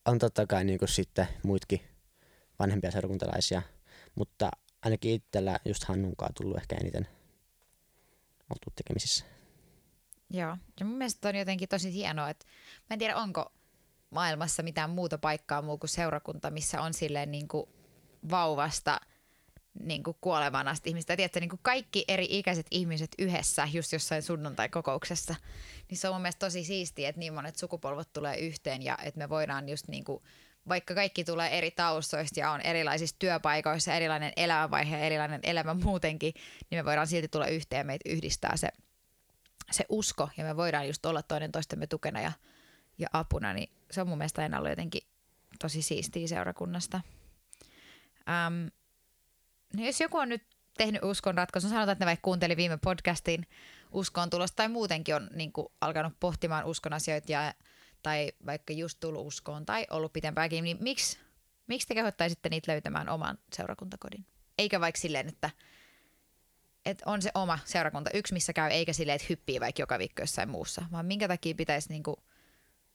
on 0.05 0.19
totta 0.19 0.47
kai 0.47 0.63
niin 0.63 0.79
kuin 0.79 0.89
sitten 0.89 1.27
muitkin 1.43 1.81
vanhempia 2.59 2.91
seurakuntalaisia, 2.91 3.61
mutta 4.15 4.51
ainakin 4.81 5.11
itsellä 5.11 5.59
just 5.65 5.83
Hannunkaan 5.83 6.33
tullut 6.33 6.57
ehkä 6.57 6.75
eniten 6.75 7.07
oltu 8.49 8.73
tekemisissä. 8.75 9.25
Joo, 10.29 10.57
ja 10.79 10.85
mun 10.85 10.97
mielestä 10.97 11.29
on 11.29 11.35
jotenkin 11.35 11.69
tosi 11.69 11.93
hienoa, 11.93 12.29
että 12.29 12.45
mä 12.89 12.93
en 12.93 12.99
tiedä 12.99 13.17
onko 13.17 13.53
maailmassa 14.09 14.63
mitään 14.63 14.89
muuta 14.89 15.17
paikkaa 15.17 15.61
muu 15.61 15.77
kuin 15.77 15.89
seurakunta, 15.89 16.51
missä 16.51 16.81
on 16.81 16.93
silleen 16.93 17.31
niin 17.31 17.47
kuin 17.47 17.69
vauvasta 18.31 18.99
niin 19.79 20.03
kuin 20.03 20.17
kuolemaan 20.21 20.67
asti 20.67 20.89
ihmistä. 20.89 21.15
Tiedätkö, 21.15 21.39
niin 21.39 21.49
kuin 21.49 21.59
kaikki 21.63 22.05
eri 22.07 22.27
ikäiset 22.29 22.67
ihmiset 22.71 23.11
yhdessä 23.17 23.67
just 23.73 23.93
jossain 23.93 24.23
sunnuntai-kokouksessa. 24.23 25.35
Niin 25.89 25.97
se 25.97 26.09
on 26.09 26.15
mun 26.15 26.21
mielestä 26.21 26.45
tosi 26.45 26.63
siistiä, 26.63 27.09
että 27.09 27.19
niin 27.19 27.33
monet 27.33 27.55
sukupolvet 27.55 28.13
tulee 28.13 28.37
yhteen 28.37 28.81
ja 28.81 28.97
että 29.03 29.17
me 29.17 29.29
voidaan 29.29 29.69
just 29.69 29.87
niin 29.87 30.03
kuin, 30.03 30.23
vaikka 30.67 30.95
kaikki 30.95 31.23
tulee 31.23 31.57
eri 31.57 31.71
taustoista 31.71 32.39
ja 32.39 32.51
on 32.51 32.61
erilaisissa 32.61 33.15
työpaikoissa, 33.19 33.93
erilainen 33.93 34.33
elämänvaihe 34.35 34.97
ja 34.97 35.05
erilainen 35.05 35.39
elämä 35.43 35.73
muutenkin, 35.73 36.33
niin 36.69 36.79
me 36.79 36.85
voidaan 36.85 37.07
silti 37.07 37.27
tulla 37.27 37.47
yhteen 37.47 37.79
ja 37.79 37.83
meitä 37.83 38.09
yhdistää 38.09 38.57
se, 38.57 38.69
se 39.71 39.85
usko 39.89 40.29
ja 40.37 40.43
me 40.43 40.57
voidaan 40.57 40.87
just 40.87 41.05
olla 41.05 41.21
toinen 41.23 41.51
toistemme 41.51 41.87
tukena 41.87 42.21
ja, 42.21 42.31
ja 42.97 43.07
apuna, 43.13 43.53
niin 43.53 43.69
se 43.91 44.01
on 44.01 44.07
mun 44.07 44.17
mielestä 44.17 44.41
aina 44.41 44.57
ollut 44.57 44.69
jotenkin 44.69 45.01
tosi 45.59 45.81
siistiä 45.81 46.27
seurakunnasta. 46.27 47.01
Um, 48.47 48.71
no 49.77 49.85
jos 49.85 49.99
joku 49.99 50.17
on 50.17 50.29
nyt 50.29 50.43
tehnyt 50.77 51.03
uskon 51.03 51.35
ratkaisun, 51.35 51.69
sanotaan, 51.69 51.91
että 51.91 52.05
ne 52.05 52.09
vaikka 52.09 52.23
kuunteli 52.23 52.57
viime 52.57 52.77
podcastin 52.77 53.47
uskon 53.91 54.29
tulosta 54.29 54.55
tai 54.55 54.69
muutenkin 54.69 55.15
on 55.15 55.29
niin 55.33 55.51
kuin, 55.51 55.67
alkanut 55.81 56.13
pohtimaan 56.19 56.65
uskon 56.65 56.93
asioita 56.93 57.31
ja, 57.31 57.53
tai 58.03 58.31
vaikka 58.45 58.73
just 58.73 58.99
tullut 58.99 59.27
uskoon 59.27 59.65
tai 59.65 59.87
ollut 59.89 60.13
pitempäänkin, 60.13 60.63
niin 60.63 60.77
miksi, 60.79 61.19
miksi 61.67 61.87
te 61.87 61.93
kehottaisitte 61.93 62.49
niitä 62.49 62.71
löytämään 62.71 63.09
oman 63.09 63.37
seurakuntakodin? 63.53 64.25
Eikä 64.57 64.81
vaikka 64.81 65.01
silleen, 65.01 65.27
että, 65.27 65.49
että 66.85 67.03
on 67.05 67.21
se 67.21 67.31
oma 67.33 67.59
seurakunta 67.65 68.09
yksi, 68.13 68.33
missä 68.33 68.53
käy, 68.53 68.71
eikä 68.71 68.93
silleen, 68.93 69.15
että 69.15 69.27
hyppii 69.29 69.59
vaikka 69.59 69.81
joka 69.81 69.99
viikko 69.99 70.21
jossain 70.21 70.49
muussa, 70.49 70.85
vaan 70.91 71.05
minkä 71.05 71.27
takia 71.27 71.55
pitäisi 71.55 71.89
niin 71.89 72.03
kuin, 72.03 72.17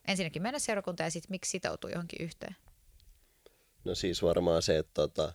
ensinnäkin 0.08 0.42
mennä 0.42 0.58
seurakuntaan 0.58 1.06
ja 1.06 1.10
sitten 1.10 1.30
miksi 1.30 1.50
sitoutuu 1.50 1.90
johonkin 1.90 2.22
yhteen? 2.22 2.56
No 3.84 3.94
siis 3.94 4.22
varmaan 4.22 4.62
se, 4.62 4.78
että 4.78 4.94
tota, 4.94 5.32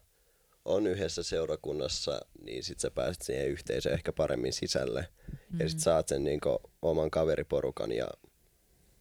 on 0.70 0.88
yhdessä 0.88 1.24
seurakunnassa, 1.24 2.22
niin 2.44 2.64
sit 2.64 2.80
sä 2.80 2.92
pääset 2.92 3.22
siihen 3.22 3.48
yhteisöön 3.48 3.96
ehkä 3.96 4.14
paremmin 4.14 4.54
sisälle. 4.54 5.08
Mm. 5.52 5.60
Ja 5.60 5.70
sit 5.70 5.80
saat 5.80 6.08
sen 6.08 6.24
niinku 6.24 6.60
oman 6.82 7.12
kaveriporukan 7.12 7.92
ja 7.92 8.08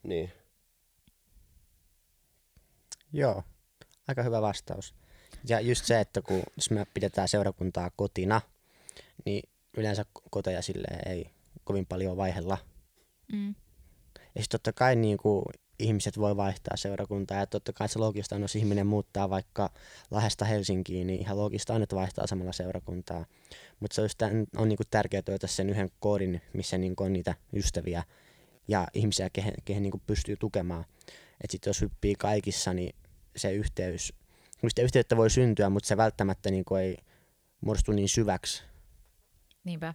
niin. 0.03 0.33
Joo, 3.13 3.43
aika 4.09 4.23
hyvä 4.23 4.43
vastaus. 4.43 4.95
Ja 5.49 5.61
just 5.61 5.85
se, 5.85 6.01
että 6.01 6.23
kun 6.23 6.43
jos 6.57 6.71
me 6.71 6.87
pidetään 6.95 7.29
seurakuntaa 7.29 7.91
kotina, 7.97 8.41
niin 9.25 9.49
yleensä 9.77 10.05
koteja 10.31 10.63
sille 10.63 10.89
ei 11.07 11.31
kovin 11.65 11.87
paljon 11.87 12.17
vaihella. 12.17 12.59
Mm. 13.33 13.55
Ja 14.35 14.43
sitten 14.43 14.61
totta 14.61 14.73
kai 14.73 14.97
niin 14.97 15.17
kuin, 15.17 15.45
ihmiset 15.79 16.19
voi 16.19 16.37
vaihtaa 16.37 16.77
seurakuntaa 16.77 17.39
ja 17.39 17.47
totta 17.47 17.73
kai 17.73 17.89
se 17.89 17.99
loogista 17.99 18.35
on, 18.35 18.43
jos 18.43 18.57
ihminen 18.57 18.87
muuttaa 18.87 19.31
vaikka 19.31 19.71
Lahdesta 20.11 20.45
Helsinkiin, 20.45 21.07
niin 21.07 21.21
ihan 21.21 21.37
loogista 21.37 21.75
on, 21.75 21.83
että 21.83 21.97
vaihtaa 21.97 22.27
samalla 22.27 22.53
seurakuntaa. 22.53 23.25
Mutta 23.81 23.95
se 23.95 24.09
tämän, 24.19 24.47
on 24.57 24.69
niinku 24.69 24.83
tärkeää 24.91 25.23
löytää 25.29 25.49
sen 25.49 25.71
yhden 25.71 25.91
koodin, 26.01 26.43
missä 26.53 26.79
niinku 26.79 27.05
on 27.05 27.13
niitä 27.13 27.35
ystäviä 27.53 28.03
ja 28.69 28.89
ihmisiä, 28.95 29.31
kehen, 29.31 29.55
kehen 29.65 29.83
niinku 29.83 30.01
pystyy 30.07 30.37
tukemaan. 30.37 30.85
Että 31.41 31.53
sitten 31.53 31.71
jos 31.71 31.81
hyppii 31.81 32.15
kaikissa, 32.15 32.75
niin 32.75 32.95
se 33.37 33.53
yhteys, 33.53 34.13
sitä 34.69 34.83
yhteyttä 34.83 35.17
voi 35.17 35.31
syntyä, 35.31 35.71
mutta 35.71 35.87
se 35.87 35.97
välttämättä 35.97 36.51
niinku 36.51 36.75
ei 36.75 36.97
muodostu 37.61 37.93
niin 37.93 38.09
syväksi. 38.09 38.63
Niinpä. 39.65 39.95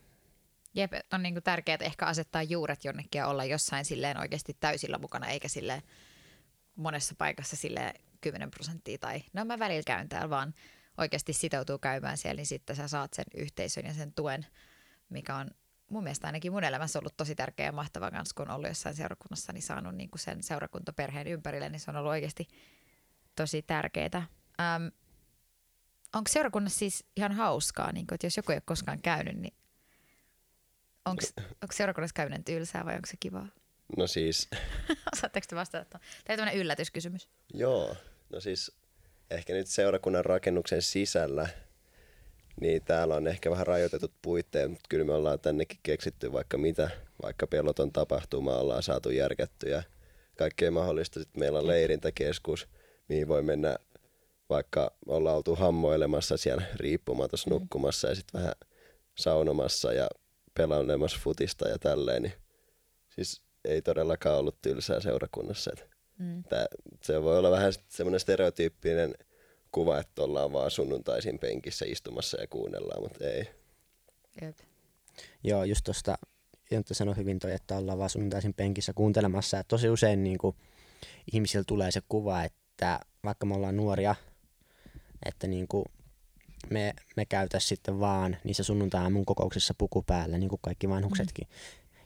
Jep, 0.74 0.92
on 1.14 1.24
niinku 1.24 1.42
tärkeää 1.42 1.78
ehkä 1.82 2.06
asettaa 2.06 2.44
juuret 2.44 2.86
jonnekin 2.86 3.20
ja 3.20 3.28
olla 3.28 3.46
jossain 3.46 3.86
silleen 3.86 4.20
oikeasti 4.20 4.58
täysillä 4.60 4.98
mukana, 4.98 5.28
eikä 5.28 5.48
sille 5.48 5.84
monessa 6.76 7.16
paikassa 7.18 7.56
sille 7.56 7.94
10 8.22 8.52
prosenttia 8.52 8.98
tai 8.98 9.24
no 9.34 9.46
mä 9.46 9.60
välillä 9.60 9.84
käyn 9.86 10.10
täällä, 10.10 10.30
vaan 10.30 10.54
oikeasti 10.98 11.34
sitoutuu 11.34 11.78
käymään 11.78 12.18
siellä, 12.18 12.36
niin 12.36 12.46
sitten 12.46 12.76
sä 12.76 12.88
saat 12.88 13.14
sen 13.14 13.26
yhteisön 13.36 13.86
ja 13.86 13.94
sen 13.94 14.14
tuen, 14.14 14.46
mikä 15.10 15.36
on 15.36 15.52
mun 15.90 16.04
mielestä 16.04 16.28
ainakin 16.28 16.52
mun 16.52 16.64
elämässä 16.64 17.00
ollut 17.00 17.18
tosi 17.18 17.36
tärkeä 17.36 17.66
ja 17.66 17.72
mahtava 17.72 18.12
kanssa, 18.12 18.36
kun 18.36 18.50
on 18.50 18.56
ollut 18.56 18.70
jossain 18.70 18.96
seurakunnassa, 18.96 19.54
niin 19.54 19.62
saanut 19.62 19.96
niinku 19.96 20.18
sen 20.18 20.44
seurakuntaperheen 20.44 21.28
ympärille, 21.28 21.70
niin 21.70 21.80
se 21.80 21.92
on 21.92 21.98
ollut 21.98 22.10
oikeasti 22.10 22.48
tosi 23.36 23.62
tärkeää. 23.62 24.28
Ähm, 24.62 24.88
onko 26.16 26.28
seurakunnassa 26.30 26.80
siis 26.80 27.06
ihan 27.18 27.32
hauskaa, 27.32 27.92
niin 27.92 28.08
kun, 28.08 28.16
että 28.16 28.28
jos 28.28 28.38
joku 28.38 28.52
ei 28.52 28.56
ole 28.56 28.64
koskaan 28.66 29.02
käynyt, 29.02 29.38
niin 29.38 29.54
onko 31.06 31.74
seurakunnassa 31.74 32.14
käyminen 32.14 32.44
tylsää 32.44 32.86
vai 32.86 32.96
onko 32.96 33.08
se 33.08 33.18
kivaa? 33.20 33.48
No 33.98 34.08
siis, 34.08 34.50
Osaatteko 35.14 35.46
te 35.50 35.56
vastata? 35.56 35.86
Tämä 35.90 36.00
on 36.30 36.38
tämmöinen 36.38 36.56
yllätyskysymys. 36.62 37.28
joo. 37.54 37.96
No 38.30 38.40
siis 38.40 38.72
ehkä 39.32 39.54
nyt 39.54 39.68
seurakunnan 39.68 40.26
rakennuksen 40.26 40.82
sisällä, 40.82 41.50
niin 42.62 42.84
täällä 42.84 43.16
on 43.16 43.28
ehkä 43.28 43.52
vähän 43.52 43.68
rajoitetut 43.68 44.12
puitteet, 44.22 44.70
mutta 44.70 44.86
kyllä 44.90 45.06
me 45.06 45.14
ollaan 45.14 45.40
tännekin 45.40 45.80
keksitty 45.84 46.32
vaikka 46.32 46.58
mitä, 46.58 46.90
vaikka 47.22 47.48
peloton 47.48 47.92
tapahtuma 47.92 48.56
ollaan 48.56 48.84
saatu 48.84 49.10
järkätty 49.10 49.70
ja 49.70 49.84
kaikkea 50.38 50.72
mahdollista. 50.72 51.20
Sitten 51.20 51.40
meillä 51.40 51.60
on 51.60 51.68
leirintäkeskus, 51.68 52.68
mihin 53.10 53.28
voi 53.28 53.42
mennä 53.42 53.78
vaikka 54.50 54.92
ollaan 55.08 55.36
oltu 55.36 55.56
hammoilemassa 55.56 56.38
siellä 56.38 56.64
riippumatossa 56.76 57.50
nukkumassa 57.50 58.08
ja 58.08 58.16
sitten 58.16 58.42
vähän 58.42 58.56
saunomassa 59.16 59.94
ja 59.94 60.08
pelailemassa 60.54 61.20
futista 61.22 61.68
ja 61.70 61.80
tälleen. 61.80 62.24
Niin 62.24 62.34
siis 63.10 63.42
ei 63.66 63.82
todellakaan 63.82 64.38
ollut 64.40 64.62
tylsää 64.62 65.00
seurakunnassa. 65.00 65.72
Et 65.74 65.94
Mm. 66.20 66.44
tää, 66.44 66.66
se 67.02 67.24
voi 67.24 67.38
olla 67.38 67.52
vähän 67.52 67.74
semmoinen 67.90 68.20
stereotyyppinen 68.20 69.16
kuva, 69.72 70.00
että 70.00 70.24
ollaan 70.24 70.54
vaan 70.54 70.72
sunnuntaisin 70.72 71.40
penkissä 71.40 71.86
istumassa 71.88 72.42
ja 72.42 72.48
kuunnellaan, 72.48 73.02
mutta 73.02 73.26
ei. 73.26 73.48
Jep. 74.42 74.58
Joo, 75.44 75.64
just 75.64 75.84
tuosta 75.84 76.16
Jontta 76.72 76.94
sanoi 76.94 77.16
hyvin 77.18 77.40
toi, 77.40 77.52
että 77.52 77.78
ollaan 77.78 77.98
vaan 77.98 78.10
sunnuntaisin 78.10 78.54
penkissä 78.54 78.94
kuuntelemassa. 78.94 79.60
Et 79.60 79.68
tosi 79.68 79.90
usein 79.90 80.24
niin 80.24 80.38
kuin, 80.38 80.56
ihmisillä 81.34 81.64
tulee 81.68 81.92
se 81.92 82.02
kuva, 82.10 82.44
että 82.44 83.00
vaikka 83.24 83.46
me 83.46 83.56
ollaan 83.56 83.78
nuoria, 83.78 84.16
että 85.26 85.48
niin 85.48 85.68
kuin, 85.68 85.86
me, 86.70 86.94
me 87.16 87.26
käytäisiin 87.26 87.70
sitten 87.70 88.00
vaan 88.00 88.38
niissä 88.44 88.64
sunnuntai 88.64 89.10
mun 89.10 89.26
kokouksissa 89.26 89.74
puku 89.78 90.02
päällä, 90.02 90.38
niin 90.38 90.50
kuin 90.50 90.60
kaikki 90.62 90.90
vanhuksetkin. 90.90 91.48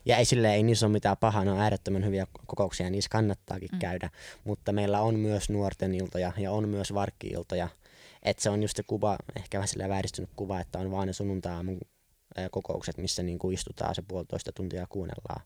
Ja 0.04 0.16
ei 0.16 0.24
sille 0.24 0.54
ei 0.54 0.62
niissä 0.62 0.86
ole 0.86 0.92
mitään 0.92 1.16
pahaa, 1.16 1.44
ne 1.44 1.52
on 1.52 1.60
äärettömän 1.60 2.04
hyviä 2.04 2.26
kokouksia 2.46 2.86
ja 2.86 2.90
niissä 2.90 3.10
kannattaakin 3.10 3.68
mm. 3.72 3.78
käydä. 3.78 4.10
Mutta 4.44 4.72
meillä 4.72 5.00
on 5.00 5.18
myös 5.18 5.50
nuorten 5.50 5.94
iltoja 5.94 6.32
ja 6.38 6.52
on 6.52 6.68
myös 6.68 6.94
varkki-iltoja. 6.94 7.68
Että 8.22 8.42
se 8.42 8.50
on 8.50 8.62
just 8.62 8.76
se 8.76 8.82
kuva, 8.82 9.18
ehkä 9.36 9.58
vähän 9.58 9.68
silleen 9.68 9.90
vääristynyt 9.90 10.30
kuva, 10.36 10.60
että 10.60 10.78
on 10.78 10.90
vaan 10.90 11.06
ne 11.06 11.12
sunnuntai 11.12 11.64
mun 11.64 11.80
kokoukset, 12.50 12.98
missä 12.98 13.22
niin 13.22 13.38
kuin 13.38 13.54
istutaan 13.54 13.94
se 13.94 14.02
puolitoista 14.02 14.52
tuntia 14.52 14.80
ja 14.80 14.86
kuunnellaan. 14.86 15.42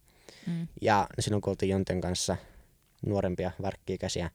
Mm. 0.46 0.68
Ja 0.80 1.06
silloin 1.18 1.40
kun 1.40 1.50
oltiin 1.50 1.70
Jonten 1.70 2.00
kanssa 2.00 2.36
nuorempia 3.06 3.50
varkki-ikäisiä, 3.62 4.30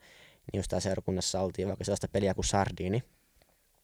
niin 0.54 0.60
just 0.60 0.74
seurakunnassa 0.80 1.42
oltiin 1.42 1.68
vaikka 1.68 1.84
sellaista 1.84 2.08
peliä 2.08 2.34
kuin 2.34 2.46
Sardiini. 2.46 3.04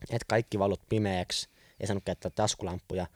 Että 0.10 0.26
kaikki 0.28 0.60
valot 0.60 0.82
pimeäksi, 0.90 1.50
ei 1.80 1.88
saanut 1.88 2.04
käyttää 2.04 2.32
taskulampuja 2.36 3.08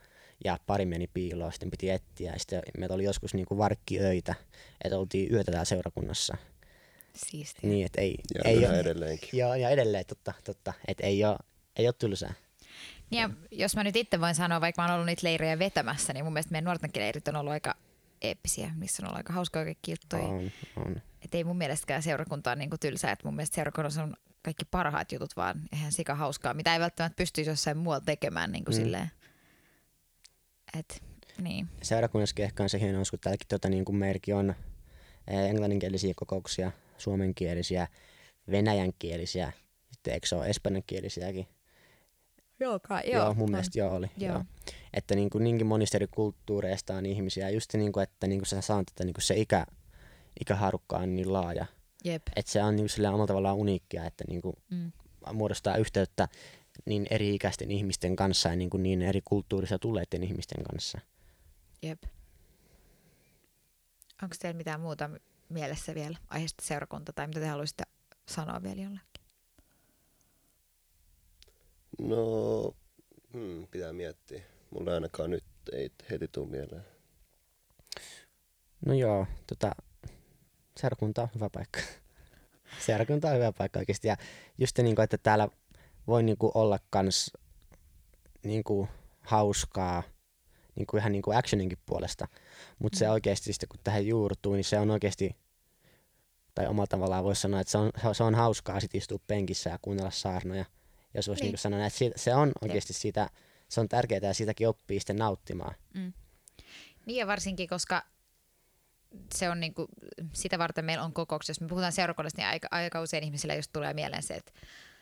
ja 0.44 0.58
pari 0.66 0.86
meni 0.86 1.06
piiloon, 1.14 1.52
sitten 1.52 1.70
piti 1.70 1.90
etsiä. 1.90 2.32
Ja 2.32 2.38
sitten 2.38 2.62
meillä 2.78 2.94
oli 2.94 3.04
joskus 3.04 3.34
niinku 3.34 3.58
varkkiöitä, 3.58 4.34
että 4.84 4.98
oltiin 4.98 5.32
yötä 5.32 5.52
täällä 5.52 5.64
seurakunnassa. 5.64 6.36
Siistiä. 7.14 7.70
Niin, 7.70 7.86
että 7.86 8.00
ei, 8.00 8.16
Ja 8.34 8.50
ei 8.50 8.66
ole, 8.66 8.80
edelleenkin. 8.80 9.28
Joo, 9.32 9.54
ja 9.54 9.68
edelleen, 9.68 10.06
totta, 10.06 10.32
totta. 10.44 10.72
Että 10.88 11.06
ei 11.06 11.24
ole, 11.24 11.36
ei 11.76 11.86
ole 11.86 11.94
tylsää. 11.98 12.34
Ja 13.10 13.30
jos 13.50 13.76
mä 13.76 13.84
nyt 13.84 13.96
itse 13.96 14.20
voin 14.20 14.34
sanoa, 14.34 14.60
vaikka 14.60 14.82
mä 14.82 14.86
oon 14.86 14.94
ollut 14.94 15.06
niitä 15.06 15.26
leirejä 15.26 15.58
vetämässä, 15.58 16.12
niin 16.12 16.24
mun 16.24 16.32
mielestä 16.32 16.52
meidän 16.52 16.64
nuortenkin 16.64 17.02
leirit 17.02 17.28
on 17.28 17.36
ollut 17.36 17.52
aika 17.52 17.74
eeppisiä, 18.22 18.70
missä 18.76 19.02
on 19.02 19.06
ollut 19.06 19.16
aika 19.16 19.32
hauskaa 19.32 19.64
kaikki 19.64 19.90
juttuja. 19.90 20.22
On, 20.22 20.50
on. 20.76 21.02
Et 21.24 21.34
ei 21.34 21.44
mun 21.44 21.58
mielestäkään 21.58 22.02
seurakunta 22.02 22.50
on 22.50 22.58
niinku 22.58 22.78
tylsää, 22.78 23.12
että 23.12 23.26
mun 23.28 23.36
mielestä 23.36 23.54
seurakunnassa 23.54 24.02
on 24.02 24.16
kaikki 24.42 24.64
parhaat 24.64 25.12
jutut 25.12 25.36
vaan 25.36 25.62
ihan 25.72 25.92
sika 25.92 26.14
hauskaa, 26.14 26.54
mitä 26.54 26.74
ei 26.74 26.80
välttämättä 26.80 27.16
pystyisi 27.16 27.50
jossain 27.50 27.76
muualla 27.76 28.04
tekemään 28.04 28.52
niinku 28.52 28.70
Mm. 28.70 28.76
mm. 28.76 28.82
silleen. 28.82 29.10
Et, 30.78 31.02
niin. 31.42 31.68
Seurakunnassakin 31.82 32.44
ehkä 32.44 32.62
on 32.62 32.68
se 32.68 32.80
hieno, 32.80 33.02
kun 33.10 33.18
täälläkin 33.18 33.48
tota, 33.48 33.68
niin 33.68 33.84
kuin 33.84 33.96
meilläkin 33.96 34.34
on 34.34 34.54
eh, 35.26 35.50
englanninkielisiä 35.50 36.12
kokouksia, 36.16 36.72
suomenkielisiä, 36.98 37.88
venäjänkielisiä, 38.50 39.52
sitten 39.92 40.14
eikö 40.14 40.26
se 40.26 40.36
ole 40.36 40.46
espanjankielisiäkin? 40.46 41.48
Joo, 42.60 42.80
kai, 42.80 43.02
Joo, 43.10 43.24
joo 43.24 43.34
mun 43.34 43.50
mielestä 43.50 43.78
joo 43.78 43.94
oli. 43.94 44.10
Joo. 44.16 44.32
Joo. 44.32 44.44
Että 44.94 45.14
niin 45.14 45.30
kuin, 45.30 45.44
niinkin 45.44 45.66
monista 45.66 45.96
eri 45.96 46.06
kulttuureista 46.10 46.94
on 46.94 47.06
ihmisiä. 47.06 47.50
Just 47.50 47.74
niin 47.74 47.92
kuin, 47.92 48.02
että 48.02 48.26
niin 48.26 48.40
kuin 48.40 48.46
sä 48.46 48.60
sanot, 48.60 48.88
että 48.90 49.04
niin 49.04 49.14
kuin 49.14 49.22
se 49.22 49.34
ikä, 49.36 49.66
ikäharukka 50.40 50.96
on 50.96 51.16
niin 51.16 51.32
laaja. 51.32 51.66
Jep. 52.04 52.22
Että 52.36 52.52
se 52.52 52.62
on 52.62 52.76
niin 52.76 52.82
kuin 52.84 52.90
silleen 52.90 53.14
omalla 53.14 53.26
tavallaan 53.26 53.56
uniikkia, 53.56 54.04
että 54.04 54.24
niin 54.28 54.42
kuin 54.42 54.56
Mm. 54.70 54.92
muodostaa 55.32 55.76
yhteyttä 55.76 56.28
niin 56.86 57.06
eri 57.10 57.34
ikäisten 57.34 57.70
ihmisten 57.70 58.16
kanssa 58.16 58.48
ja 58.48 58.56
niin, 58.56 58.70
kuin 58.70 58.82
niin 58.82 59.02
eri 59.02 59.20
kulttuurissa 59.24 59.78
tulleiden 59.78 60.22
ihmisten 60.22 60.64
kanssa. 60.64 60.98
Jep. 61.82 62.02
Onko 64.22 64.36
teillä 64.38 64.56
mitään 64.58 64.80
muuta, 64.80 65.10
mielessä 65.48 65.94
vielä 65.94 66.18
aiheesta 66.28 66.64
seurakunta 66.66 67.12
tai 67.12 67.26
mitä 67.26 67.40
te 67.40 67.46
haluaisitte 67.46 67.84
sanoa 68.28 68.62
vielä 68.62 68.82
jollekin? 68.82 69.24
No, 71.98 72.74
hmm, 73.32 73.66
pitää 73.70 73.92
miettiä. 73.92 74.42
Mulla 74.70 74.94
ainakaan 74.94 75.30
nyt 75.30 75.44
ei 75.72 75.90
heti 76.10 76.28
tule 76.28 76.48
mieleen. 76.48 76.84
No 78.86 78.94
joo, 78.94 79.26
tota, 79.46 79.72
seurakunta 80.78 81.22
on 81.22 81.28
hyvä 81.34 81.50
paikka. 81.50 81.80
seurakunta 82.86 83.28
on 83.28 83.34
hyvä 83.34 83.52
paikka 83.52 83.78
oikeasti. 83.78 84.08
Ja 84.08 84.16
just 84.58 84.78
niin 84.78 84.96
kuin, 84.96 85.04
että 85.04 85.18
täällä 85.18 85.48
voi 86.06 86.22
niin 86.22 86.38
kuin, 86.38 86.52
olla 86.54 86.78
kans 86.90 87.30
niin 88.44 88.64
kuin, 88.64 88.88
hauskaa 89.20 90.02
niin 90.74 90.86
kuin, 90.86 90.98
ihan 90.98 91.12
niin 91.12 91.22
kuin 91.22 91.36
actioninkin 91.36 91.78
puolesta. 91.86 92.28
Mutta 92.78 92.96
mm. 92.96 92.98
se 92.98 93.10
oikeasti 93.10 93.52
sitten 93.52 93.68
kun 93.68 93.80
tähän 93.84 94.06
juurtuu, 94.06 94.54
niin 94.54 94.64
se 94.64 94.78
on 94.78 94.90
oikeasti, 94.90 95.36
tai 96.54 96.66
omalla 96.66 96.86
tavallaan 96.86 97.24
voisi 97.24 97.40
sanoa, 97.40 97.60
että 97.60 97.70
se 97.70 97.78
on, 97.78 97.90
se 98.12 98.24
on 98.24 98.34
hauskaa 98.34 98.80
sit 98.80 98.94
istua 98.94 99.18
penkissä 99.26 99.70
ja 99.70 99.78
kuunnella 99.82 100.10
saarnoja. 100.10 100.64
Jos 101.14 101.28
voisi 101.28 101.42
niin. 101.42 101.52
niin 101.52 101.58
sanoa, 101.58 101.86
että 101.86 101.98
se 102.16 102.34
on 102.34 102.52
oikeasti 102.62 102.92
sitä, 102.92 103.30
se 103.68 103.80
on 103.80 103.88
tärkeää 103.88 104.20
ja 104.22 104.34
siitäkin 104.34 104.68
oppii 104.68 105.00
sitten 105.00 105.16
nauttimaan. 105.16 105.74
Mm. 105.94 106.12
Niin 107.06 107.16
ja 107.16 107.26
varsinkin, 107.26 107.68
koska 107.68 108.02
se 109.34 109.50
on 109.50 109.60
niinku, 109.60 109.88
sitä 110.32 110.58
varten 110.58 110.84
meillä 110.84 111.04
on 111.04 111.12
kokouksia. 111.12 111.50
Jos 111.50 111.60
me 111.60 111.68
puhutaan 111.68 111.92
seurakunnasta, 111.92 112.40
niin 112.40 112.48
aika, 112.48 112.68
aika 112.70 113.00
usein 113.00 113.24
ihmisillä 113.24 113.54
just 113.54 113.70
tulee 113.72 113.94
mieleen 113.94 114.22
se, 114.22 114.34
että 114.34 114.52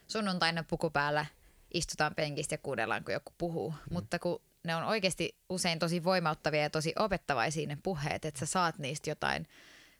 sunnuntaina 0.06 0.64
puku 0.64 0.90
päällä 0.90 1.26
istutaan 1.74 2.14
penkistä 2.14 2.54
ja 2.54 2.58
kuunnellaan, 2.58 3.04
kun 3.04 3.14
joku 3.14 3.32
puhuu. 3.38 3.70
Mm. 3.70 3.94
Mutta 3.94 4.18
kun 4.18 4.42
ne 4.64 4.76
on 4.76 4.84
oikeasti 4.84 5.36
usein 5.48 5.78
tosi 5.78 6.04
voimauttavia 6.04 6.62
ja 6.62 6.70
tosi 6.70 6.92
opettavaisia 6.98 7.66
ne 7.66 7.78
puheet, 7.82 8.24
että 8.24 8.40
sä 8.40 8.46
saat 8.46 8.78
niistä 8.78 9.10
jotain, 9.10 9.46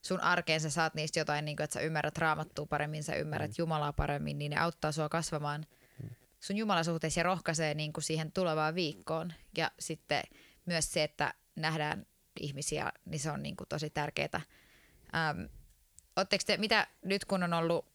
sun 0.02 0.20
arkeen 0.20 0.60
sä 0.60 0.70
saat 0.70 0.94
niistä 0.94 1.20
jotain, 1.20 1.44
niin 1.44 1.56
kuin, 1.56 1.64
että 1.64 1.74
sä 1.74 1.80
ymmärrät 1.80 2.18
raamattua 2.18 2.66
paremmin, 2.66 3.04
sä 3.04 3.14
ymmärrät 3.14 3.50
mm. 3.50 3.54
Jumalaa 3.58 3.92
paremmin, 3.92 4.38
niin 4.38 4.50
ne 4.50 4.58
auttaa 4.58 4.92
sua 4.92 5.08
kasvamaan 5.08 5.66
mm. 6.02 6.08
sun 6.40 6.56
Jumalasuhteessa 6.56 7.20
ja 7.20 7.24
rohkaisee 7.24 7.74
niin 7.74 7.92
kuin 7.92 8.04
siihen 8.04 8.32
tulevaan 8.32 8.74
viikkoon. 8.74 9.32
Ja 9.56 9.70
sitten 9.78 10.22
myös 10.66 10.92
se, 10.92 11.04
että 11.04 11.34
nähdään 11.56 12.06
ihmisiä, 12.40 12.92
niin 13.04 13.20
se 13.20 13.30
on 13.30 13.42
niin 13.42 13.56
kuin 13.56 13.68
tosi 13.68 13.90
tärkeää. 13.90 14.40
Ähm, 15.14 15.40
te, 16.46 16.56
mitä 16.56 16.86
nyt 17.04 17.24
kun 17.24 17.42
on 17.42 17.52
ollut 17.52 17.86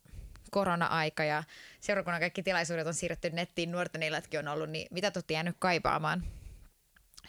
korona-aika 0.51 1.23
ja 1.23 1.43
seurakunnan 1.79 2.19
kaikki 2.21 2.43
tilaisuudet 2.43 2.87
on 2.87 2.93
siirretty 2.93 3.29
nettiin, 3.29 3.71
nuorten 3.71 4.03
illatkin 4.03 4.39
on 4.39 4.47
ollut, 4.47 4.69
niin 4.69 4.87
mitä 4.91 5.11
te 5.11 5.33
jäänyt 5.33 5.55
kaipaamaan 5.59 6.23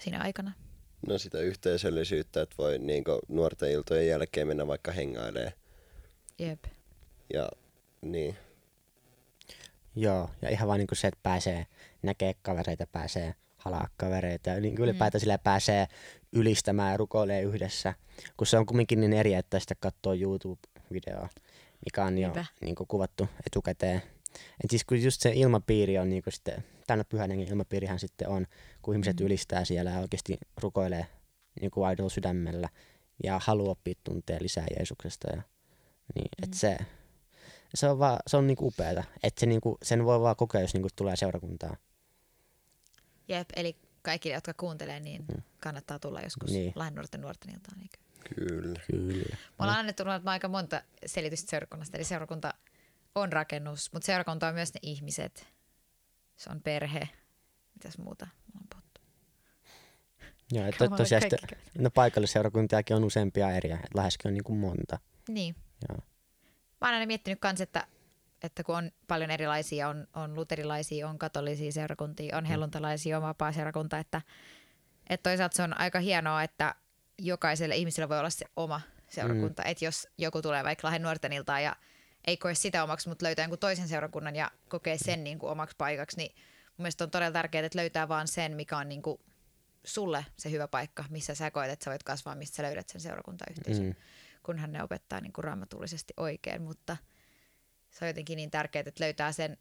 siinä 0.01 0.21
aikana? 0.21 0.53
No 1.07 1.19
sitä 1.19 1.39
yhteisöllisyyttä, 1.39 2.43
että 2.43 2.55
voi 2.59 2.79
niin 2.79 3.05
nuorten 3.29 3.71
iltojen 3.71 4.09
jälkeen 4.09 4.49
mennä 4.49 4.67
vaikka 4.67 4.93
hengailee. 4.93 5.53
Jep. 6.39 6.65
Ja 7.35 7.49
niin. 8.03 8.37
Joo, 9.97 10.31
ja 10.43 10.49
ihan 10.49 10.69
vaan 10.69 10.79
niin 10.79 10.89
se, 10.93 11.09
että 11.09 11.21
pääsee 11.23 11.67
näkee 12.03 12.35
kavereita, 12.43 12.87
pääsee 12.87 13.35
halaa 13.65 13.89
kavereita. 13.97 14.51
Ja 14.51 14.61
niin 14.61 14.79
ylipäätään 14.79 15.19
mm. 15.19 15.21
sillä 15.21 15.39
pääsee 15.39 15.87
ylistämään 16.33 16.91
ja 16.91 16.97
rukoilee 16.97 17.43
yhdessä, 17.43 17.95
kun 18.37 18.47
se 18.47 18.59
on 18.59 18.67
kumminkin 18.67 19.01
niin 19.01 19.13
eri, 19.13 19.35
että 19.35 19.61
sitä 19.61 19.75
katsoo 19.81 20.15
YouTube-videoa, 20.15 21.29
mikä 21.85 22.05
on 22.05 22.19
jo 22.19 22.33
niin 22.61 22.75
kuin, 22.75 22.87
kuvattu 22.87 23.29
etukäteen. 23.47 24.03
Et 24.65 24.71
siis 24.71 24.85
kun 24.85 25.03
just 25.03 25.21
se 25.21 25.33
ilmapiiri 25.35 25.99
on 25.99 26.09
niin 26.09 26.23
kuin 26.23 26.33
sitten, 26.33 26.65
tänne 26.87 27.05
pyhäinen 27.05 27.41
ilmapiirihän 27.41 27.99
sitten 27.99 28.29
on, 28.29 28.47
kun 28.83 28.95
ihmiset 28.95 29.21
mm. 29.21 29.27
ylistää 29.27 29.65
siellä 29.65 29.91
ja 29.91 29.99
oikeasti 29.99 30.39
rukoilee 30.63 31.07
niin 31.61 31.71
kuin 31.71 31.87
aidolla 31.87 32.11
sydämellä 32.11 32.69
ja 33.25 33.41
haluaa 33.45 33.71
oppia 33.71 33.95
tuntea 34.05 34.39
lisää 34.41 34.67
Jeesuksesta. 34.77 35.29
Ja, 35.31 35.43
niin, 36.15 36.29
mm. 36.39 36.45
et 36.45 36.55
se, 36.55 36.77
se 37.75 37.89
on, 37.89 37.99
vaan, 37.99 38.19
se 38.27 38.37
on 38.37 38.47
niinku 38.47 38.67
upeata, 38.67 39.05
että 39.23 39.41
se 39.41 39.47
niinku, 39.47 39.79
sen 39.83 40.05
voi 40.05 40.21
vaan 40.21 40.37
kokea, 40.37 40.61
jos 40.61 40.75
niinku 40.75 40.89
tulee 40.97 41.17
seurakuntaan. 41.17 41.77
Jep, 43.29 43.49
eli 43.57 43.77
kaikille, 44.03 44.35
jotka 44.35 44.55
kuuntelee, 44.55 45.01
niin 45.01 45.25
kannattaa 45.61 45.99
tulla 45.99 46.21
joskus 46.21 46.51
niin. 46.51 46.73
Lahden 46.77 46.95
nuorten 46.95 47.21
nuorten 47.21 47.55
iltaan. 47.55 47.81
Eikö? 47.81 47.99
Kyllä. 48.35 48.81
Kyllä. 48.91 49.37
Me 49.41 49.55
ollaan 49.59 49.79
annettu 49.79 50.03
aika 50.25 50.49
monta 50.49 50.83
selitystä 51.07 51.51
seurakunnasta, 51.51 51.97
eli 51.97 52.05
seurakunta 52.05 52.55
on 53.15 53.33
rakennus, 53.33 53.93
mutta 53.93 54.07
seurakunta 54.07 54.49
on 54.49 54.55
myös 54.55 54.75
ne 54.75 54.81
ihmiset. 54.83 55.49
Se 56.37 56.51
on 56.51 56.63
perhe. 56.63 57.09
Mitäs 57.75 57.99
muuta 57.99 58.27
on 58.57 58.67
puhuttu? 58.71 59.01
Joo, 60.53 60.67
että 60.67 60.89
tosiaan 60.89 61.23
sitten, 61.23 61.59
no 61.79 61.91
paikallisseurakuntiakin 61.91 62.97
on 62.97 63.05
useampia 63.05 63.51
eriä, 63.51 63.75
että 63.75 63.99
läheskin 63.99 64.29
on 64.29 64.35
niin 64.35 64.45
kuin 64.45 64.59
monta. 64.59 64.99
Niin. 65.29 65.57
Joo. 65.89 65.99
Mä 66.81 66.87
oon 66.89 66.95
aina 66.95 67.07
miettinyt 67.07 67.41
kans, 67.41 67.61
että 67.61 67.87
että 68.43 68.65
kun 68.65 68.77
on 68.77 68.91
paljon 69.09 69.31
erilaisia, 69.31 69.89
on, 69.89 70.07
on 70.15 70.35
luterilaisia, 70.35 71.09
on 71.09 71.19
katolisia 71.19 71.73
seurakuntia, 71.73 72.37
on 72.37 72.45
mm. 72.45 72.49
helluntalaisia, 72.49 73.17
on 73.17 73.23
vapaa 73.23 73.53
seurakunta, 73.53 73.99
että, 73.99 74.23
että 75.11 75.31
toisaalta 75.31 75.57
se 75.57 75.63
on 75.63 75.81
aika 75.81 76.01
hienoa, 76.01 76.43
että 76.43 76.75
jokaiselle 77.19 77.77
ihmiselle 77.77 78.09
voi 78.09 78.19
olla 78.19 78.31
se 78.31 78.47
oma 78.57 78.81
seurakunta. 79.09 79.63
Mm. 79.63 79.71
Että 79.71 79.85
jos 79.85 80.09
joku 80.19 80.43
tulee 80.43 80.65
vaikka 80.65 80.87
Lahden 80.87 81.03
nuorten 81.03 81.33
iltaan 81.33 81.63
ja 81.63 81.77
ei 82.27 82.37
koe 82.37 82.55
sitä 82.55 82.85
omaksi, 82.85 83.09
mutta 83.09 83.25
löytää 83.27 83.43
jonkun 83.43 83.59
toisen 83.59 83.89
seurakunnan 83.89 84.37
ja 84.37 84.51
kokee 84.69 84.99
sen 84.99 85.25
niin 85.25 85.39
kuin 85.39 85.51
omaksi 85.51 85.77
paikaksi, 85.79 86.17
niin 86.17 86.35
mun 86.67 86.75
mielestä 86.79 87.05
on 87.05 87.11
todella 87.11 87.33
tärkeää, 87.33 87.67
että 87.67 87.79
löytää 87.79 88.09
vaan 88.09 88.29
sen, 88.29 88.57
mikä 88.57 88.79
on 88.79 88.89
niin 88.89 89.03
kuin 89.03 89.21
sulle 89.85 90.27
se 90.37 90.51
hyvä 90.51 90.69
paikka, 90.69 91.05
missä 91.11 91.35
sä 91.35 91.51
koet, 91.51 91.71
että 91.71 91.85
sä 91.85 91.91
voit 91.91 92.03
kasvaa, 92.03 92.35
mistä 92.35 92.57
sä 92.57 92.63
löydät 92.63 92.89
sen 92.89 93.01
seurakuntayhteisön, 93.01 93.87
mm. 93.87 93.95
kunhan 94.43 94.73
ne 94.73 94.83
opettaa 94.83 95.21
niin 95.21 95.33
kuin 95.33 95.45
raamatullisesti 95.45 96.15
oikein, 96.17 96.63
mutta– 96.63 96.97
se 97.93 98.05
on 98.05 98.09
jotenkin 98.09 98.37
niin 98.37 98.51
tärkeää, 98.51 98.85
että 98.87 99.05
löytää 99.05 99.33
sen, 99.33 99.59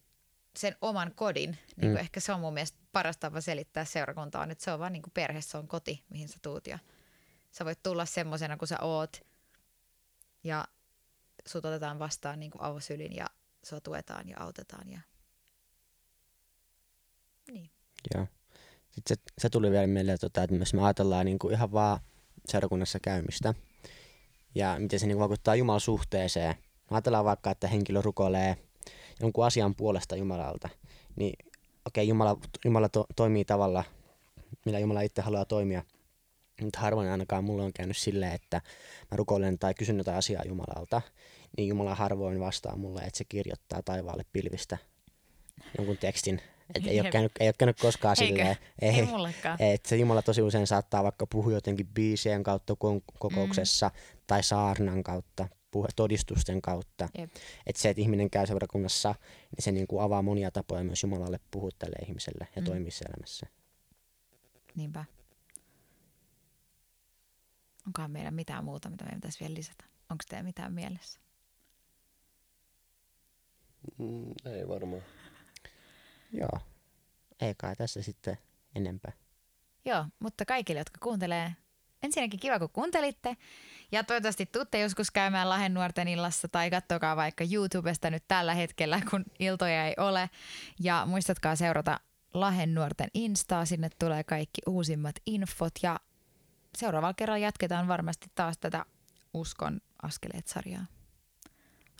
sen 0.55 0.75
oman 0.81 1.11
kodin. 1.15 1.57
Niin 1.77 1.91
mm. 1.91 1.97
Ehkä 1.97 2.19
se 2.19 2.33
on 2.33 2.39
mun 2.39 2.53
mielestä 2.53 2.77
paras 2.91 3.17
tapa 3.17 3.41
selittää 3.41 3.85
seurakuntaan, 3.85 4.51
että 4.51 4.63
se 4.63 4.71
on 4.71 4.79
vaan 4.79 4.93
niin 4.93 5.03
kuin 5.03 5.13
perhe, 5.13 5.41
se 5.41 5.57
on 5.57 5.67
koti, 5.67 6.03
mihin 6.09 6.29
sä 6.29 6.37
tuut 6.41 6.67
ja 6.67 6.79
sä 7.51 7.65
voit 7.65 7.83
tulla 7.83 8.05
semmoisena 8.05 8.57
kuin 8.57 8.69
sä 8.69 8.77
oot 8.81 9.21
ja 10.43 10.65
sut 11.47 11.65
otetaan 11.65 11.99
vastaan 11.99 12.39
niin 12.39 12.51
kuin 12.51 12.61
avosylin 12.61 13.15
ja 13.15 13.27
sua 13.63 13.81
tuetaan 13.81 14.29
ja 14.29 14.39
autetaan. 14.39 14.91
Ja... 14.91 15.01
Niin. 17.51 17.69
Joo. 18.15 18.27
Sitten 18.91 19.17
se, 19.17 19.33
se 19.37 19.49
tuli 19.49 19.71
vielä 19.71 19.87
meille, 19.87 20.17
tota, 20.17 20.43
että 20.43 20.55
jos 20.55 20.73
me 20.73 20.83
ajatellaan 20.83 21.25
niin 21.25 21.39
kuin 21.39 21.53
ihan 21.53 21.71
vaan 21.71 21.99
seurakunnassa 22.45 22.99
käymistä 22.99 23.53
ja 24.55 24.75
miten 24.79 24.99
se 24.99 25.07
niin 25.07 25.15
kuin 25.15 25.21
vaikuttaa 25.21 25.55
Jumalan 25.55 25.81
suhteeseen– 25.81 26.55
Ajatellaan 26.91 27.25
vaikka, 27.25 27.51
että 27.51 27.67
henkilö 27.67 28.01
rukoilee 28.01 28.57
jonkun 29.21 29.45
asian 29.45 29.75
puolesta 29.75 30.15
Jumalalta, 30.15 30.69
niin 31.15 31.33
okei, 31.85 32.03
okay, 32.03 32.03
Jumala, 32.03 32.37
Jumala 32.65 32.89
to, 32.89 33.05
toimii 33.15 33.45
tavalla, 33.45 33.83
millä 34.65 34.79
Jumala 34.79 35.01
itse 35.01 35.21
haluaa 35.21 35.45
toimia. 35.45 35.83
Mutta 36.61 36.79
harvoin 36.79 37.09
ainakaan 37.09 37.43
mulle 37.43 37.63
on 37.63 37.73
käynyt 37.73 37.97
silleen, 37.97 38.33
että 38.33 38.61
mä 39.11 39.17
rukoilen 39.17 39.59
tai 39.59 39.73
kysyn 39.73 39.97
jotain 39.97 40.17
asiaa 40.17 40.43
Jumalalta, 40.45 41.01
niin 41.57 41.67
Jumala 41.67 41.95
harvoin 41.95 42.39
vastaa 42.39 42.75
mulle, 42.75 43.01
että 43.01 43.17
se 43.17 43.23
kirjoittaa 43.23 43.81
taivaalle 43.81 44.25
pilvistä 44.33 44.77
jonkun 45.77 45.97
tekstin. 45.97 46.41
Et 46.75 46.87
ei, 46.87 46.99
ole 46.99 47.09
käynyt, 47.09 47.31
ei 47.39 47.47
ole 47.47 47.53
käynyt 47.57 47.79
koskaan 47.79 48.15
Eikö? 48.21 48.35
silleen. 48.35 48.57
Ei, 48.81 48.89
ei 48.89 49.05
mullekaan. 49.05 49.61
Et 49.61 49.85
se 49.85 49.95
Jumala 49.95 50.21
tosi 50.21 50.41
usein 50.41 50.67
saattaa 50.67 51.03
vaikka 51.03 51.27
puhua 51.27 51.53
jotenkin 51.53 51.87
biisien 51.87 52.43
kautta 52.43 52.75
kokouksessa 53.19 53.87
mm. 53.87 54.21
tai 54.27 54.43
saarnan 54.43 55.03
kautta 55.03 55.47
puhe 55.71 55.87
todistusten 55.95 56.61
kautta. 56.61 57.09
Että 57.65 57.81
se, 57.81 57.89
että 57.89 58.01
ihminen 58.01 58.29
käy 58.29 58.47
seurakunnassa, 58.47 59.15
niin 59.57 59.63
se 59.63 59.71
niin 59.71 59.87
kuin 59.87 60.03
avaa 60.03 60.21
monia 60.21 60.51
tapoja 60.51 60.83
myös 60.83 61.03
Jumalalle 61.03 61.39
puhua 61.51 61.69
tälle 61.79 62.05
ihmiselle 62.05 62.47
ja 62.55 62.61
mm. 62.61 62.65
toimia 62.65 62.91
elämässä. 63.09 63.47
Niinpä. 64.75 65.05
Onkohan 67.87 68.11
meillä 68.11 68.31
mitään 68.31 68.65
muuta, 68.65 68.89
mitä 68.89 69.03
meidän 69.03 69.21
pitäisi 69.21 69.39
vielä 69.39 69.53
lisätä? 69.53 69.83
Onko 70.09 70.23
teillä 70.29 70.43
mitään 70.43 70.73
mielessä? 70.73 71.19
Mm, 73.97 74.33
ei 74.45 74.67
varmaan. 74.67 75.03
Joo. 76.31 76.59
Ei 77.41 77.55
kai 77.57 77.75
tässä 77.75 78.01
sitten 78.01 78.37
enempää. 78.75 79.11
Joo, 79.85 80.05
mutta 80.19 80.45
kaikille, 80.45 80.79
jotka 80.79 80.97
kuuntelee, 81.03 81.55
ensinnäkin 82.03 82.39
kiva, 82.39 82.59
kun 82.59 82.69
kuuntelitte. 82.69 83.37
Ja 83.91 84.03
toivottavasti 84.03 84.45
tuutte 84.45 84.79
joskus 84.79 85.11
käymään 85.11 85.49
Lahden 85.49 85.73
nuorten 85.73 86.07
illassa 86.07 86.47
tai 86.47 86.69
katsokaa 86.69 87.15
vaikka 87.15 87.43
YouTubesta 87.53 88.09
nyt 88.09 88.23
tällä 88.27 88.53
hetkellä, 88.53 89.01
kun 89.09 89.25
iltoja 89.39 89.87
ei 89.87 89.93
ole. 89.97 90.29
Ja 90.79 91.03
muistatkaa 91.05 91.55
seurata 91.55 91.99
Lahden 92.33 92.73
nuorten 92.73 93.09
Instaa, 93.13 93.65
sinne 93.65 93.89
tulee 93.99 94.23
kaikki 94.23 94.61
uusimmat 94.67 95.15
infot 95.25 95.73
ja 95.83 95.99
seuraavalla 96.77 97.13
kerralla 97.13 97.37
jatketaan 97.37 97.87
varmasti 97.87 98.27
taas 98.35 98.57
tätä 98.57 98.85
Uskon 99.33 99.81
askeleet-sarjaa. 100.03 100.85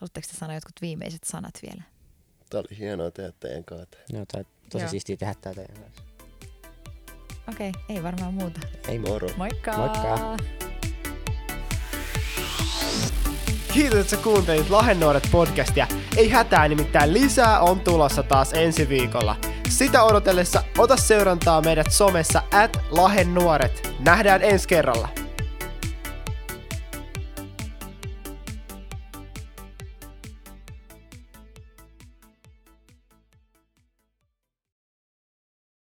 Haluatteko 0.02 0.28
te 0.32 0.38
sanoa 0.38 0.56
jotkut 0.56 0.82
viimeiset 0.82 1.24
sanat 1.24 1.60
vielä? 1.62 1.84
Tämä 2.50 2.60
oli 2.60 2.78
hienoa 2.78 3.12
tehdä 3.12 3.32
teidän 3.32 3.64
kanssa. 3.64 3.86
Tämä 4.12 4.44
tosi 4.70 4.84
Joo. 4.84 4.90
siistiä 4.90 5.18
tehdä 5.18 5.34
tämä 5.42 5.56
teidän 5.56 5.76
kanssa. 5.76 6.04
Okei, 7.52 7.70
okay, 7.70 7.82
ei 7.90 8.04
varmaan 8.04 8.34
muuta. 8.34 8.60
Ei 8.88 9.00
moro. 9.00 9.28
Moikka! 9.38 9.78
Moikka! 9.78 10.38
Kiitos, 13.74 14.00
että 14.00 14.16
sä 14.16 14.18
kuuntelit 14.18 14.70
Lahen 14.70 15.00
Nuoret 15.00 15.28
podcastia. 15.32 15.88
Ei 16.18 16.30
hätää, 16.30 16.68
nimittäin 16.68 17.14
lisää 17.14 17.60
on 17.60 17.80
tulossa 17.80 18.24
taas 18.24 18.54
ensi 18.54 18.90
viikolla. 18.90 19.36
Sitä 19.70 20.04
odotellessa 20.04 20.64
ota 20.78 20.98
seurantaa 20.98 21.62
meidät 21.62 21.92
somessa 21.92 22.44
at 22.52 22.78
Lahen 22.92 23.34
Nuoret. 23.34 23.96
Nähdään 24.00 24.42
ensi 24.44 24.68
kerralla. 24.68 25.21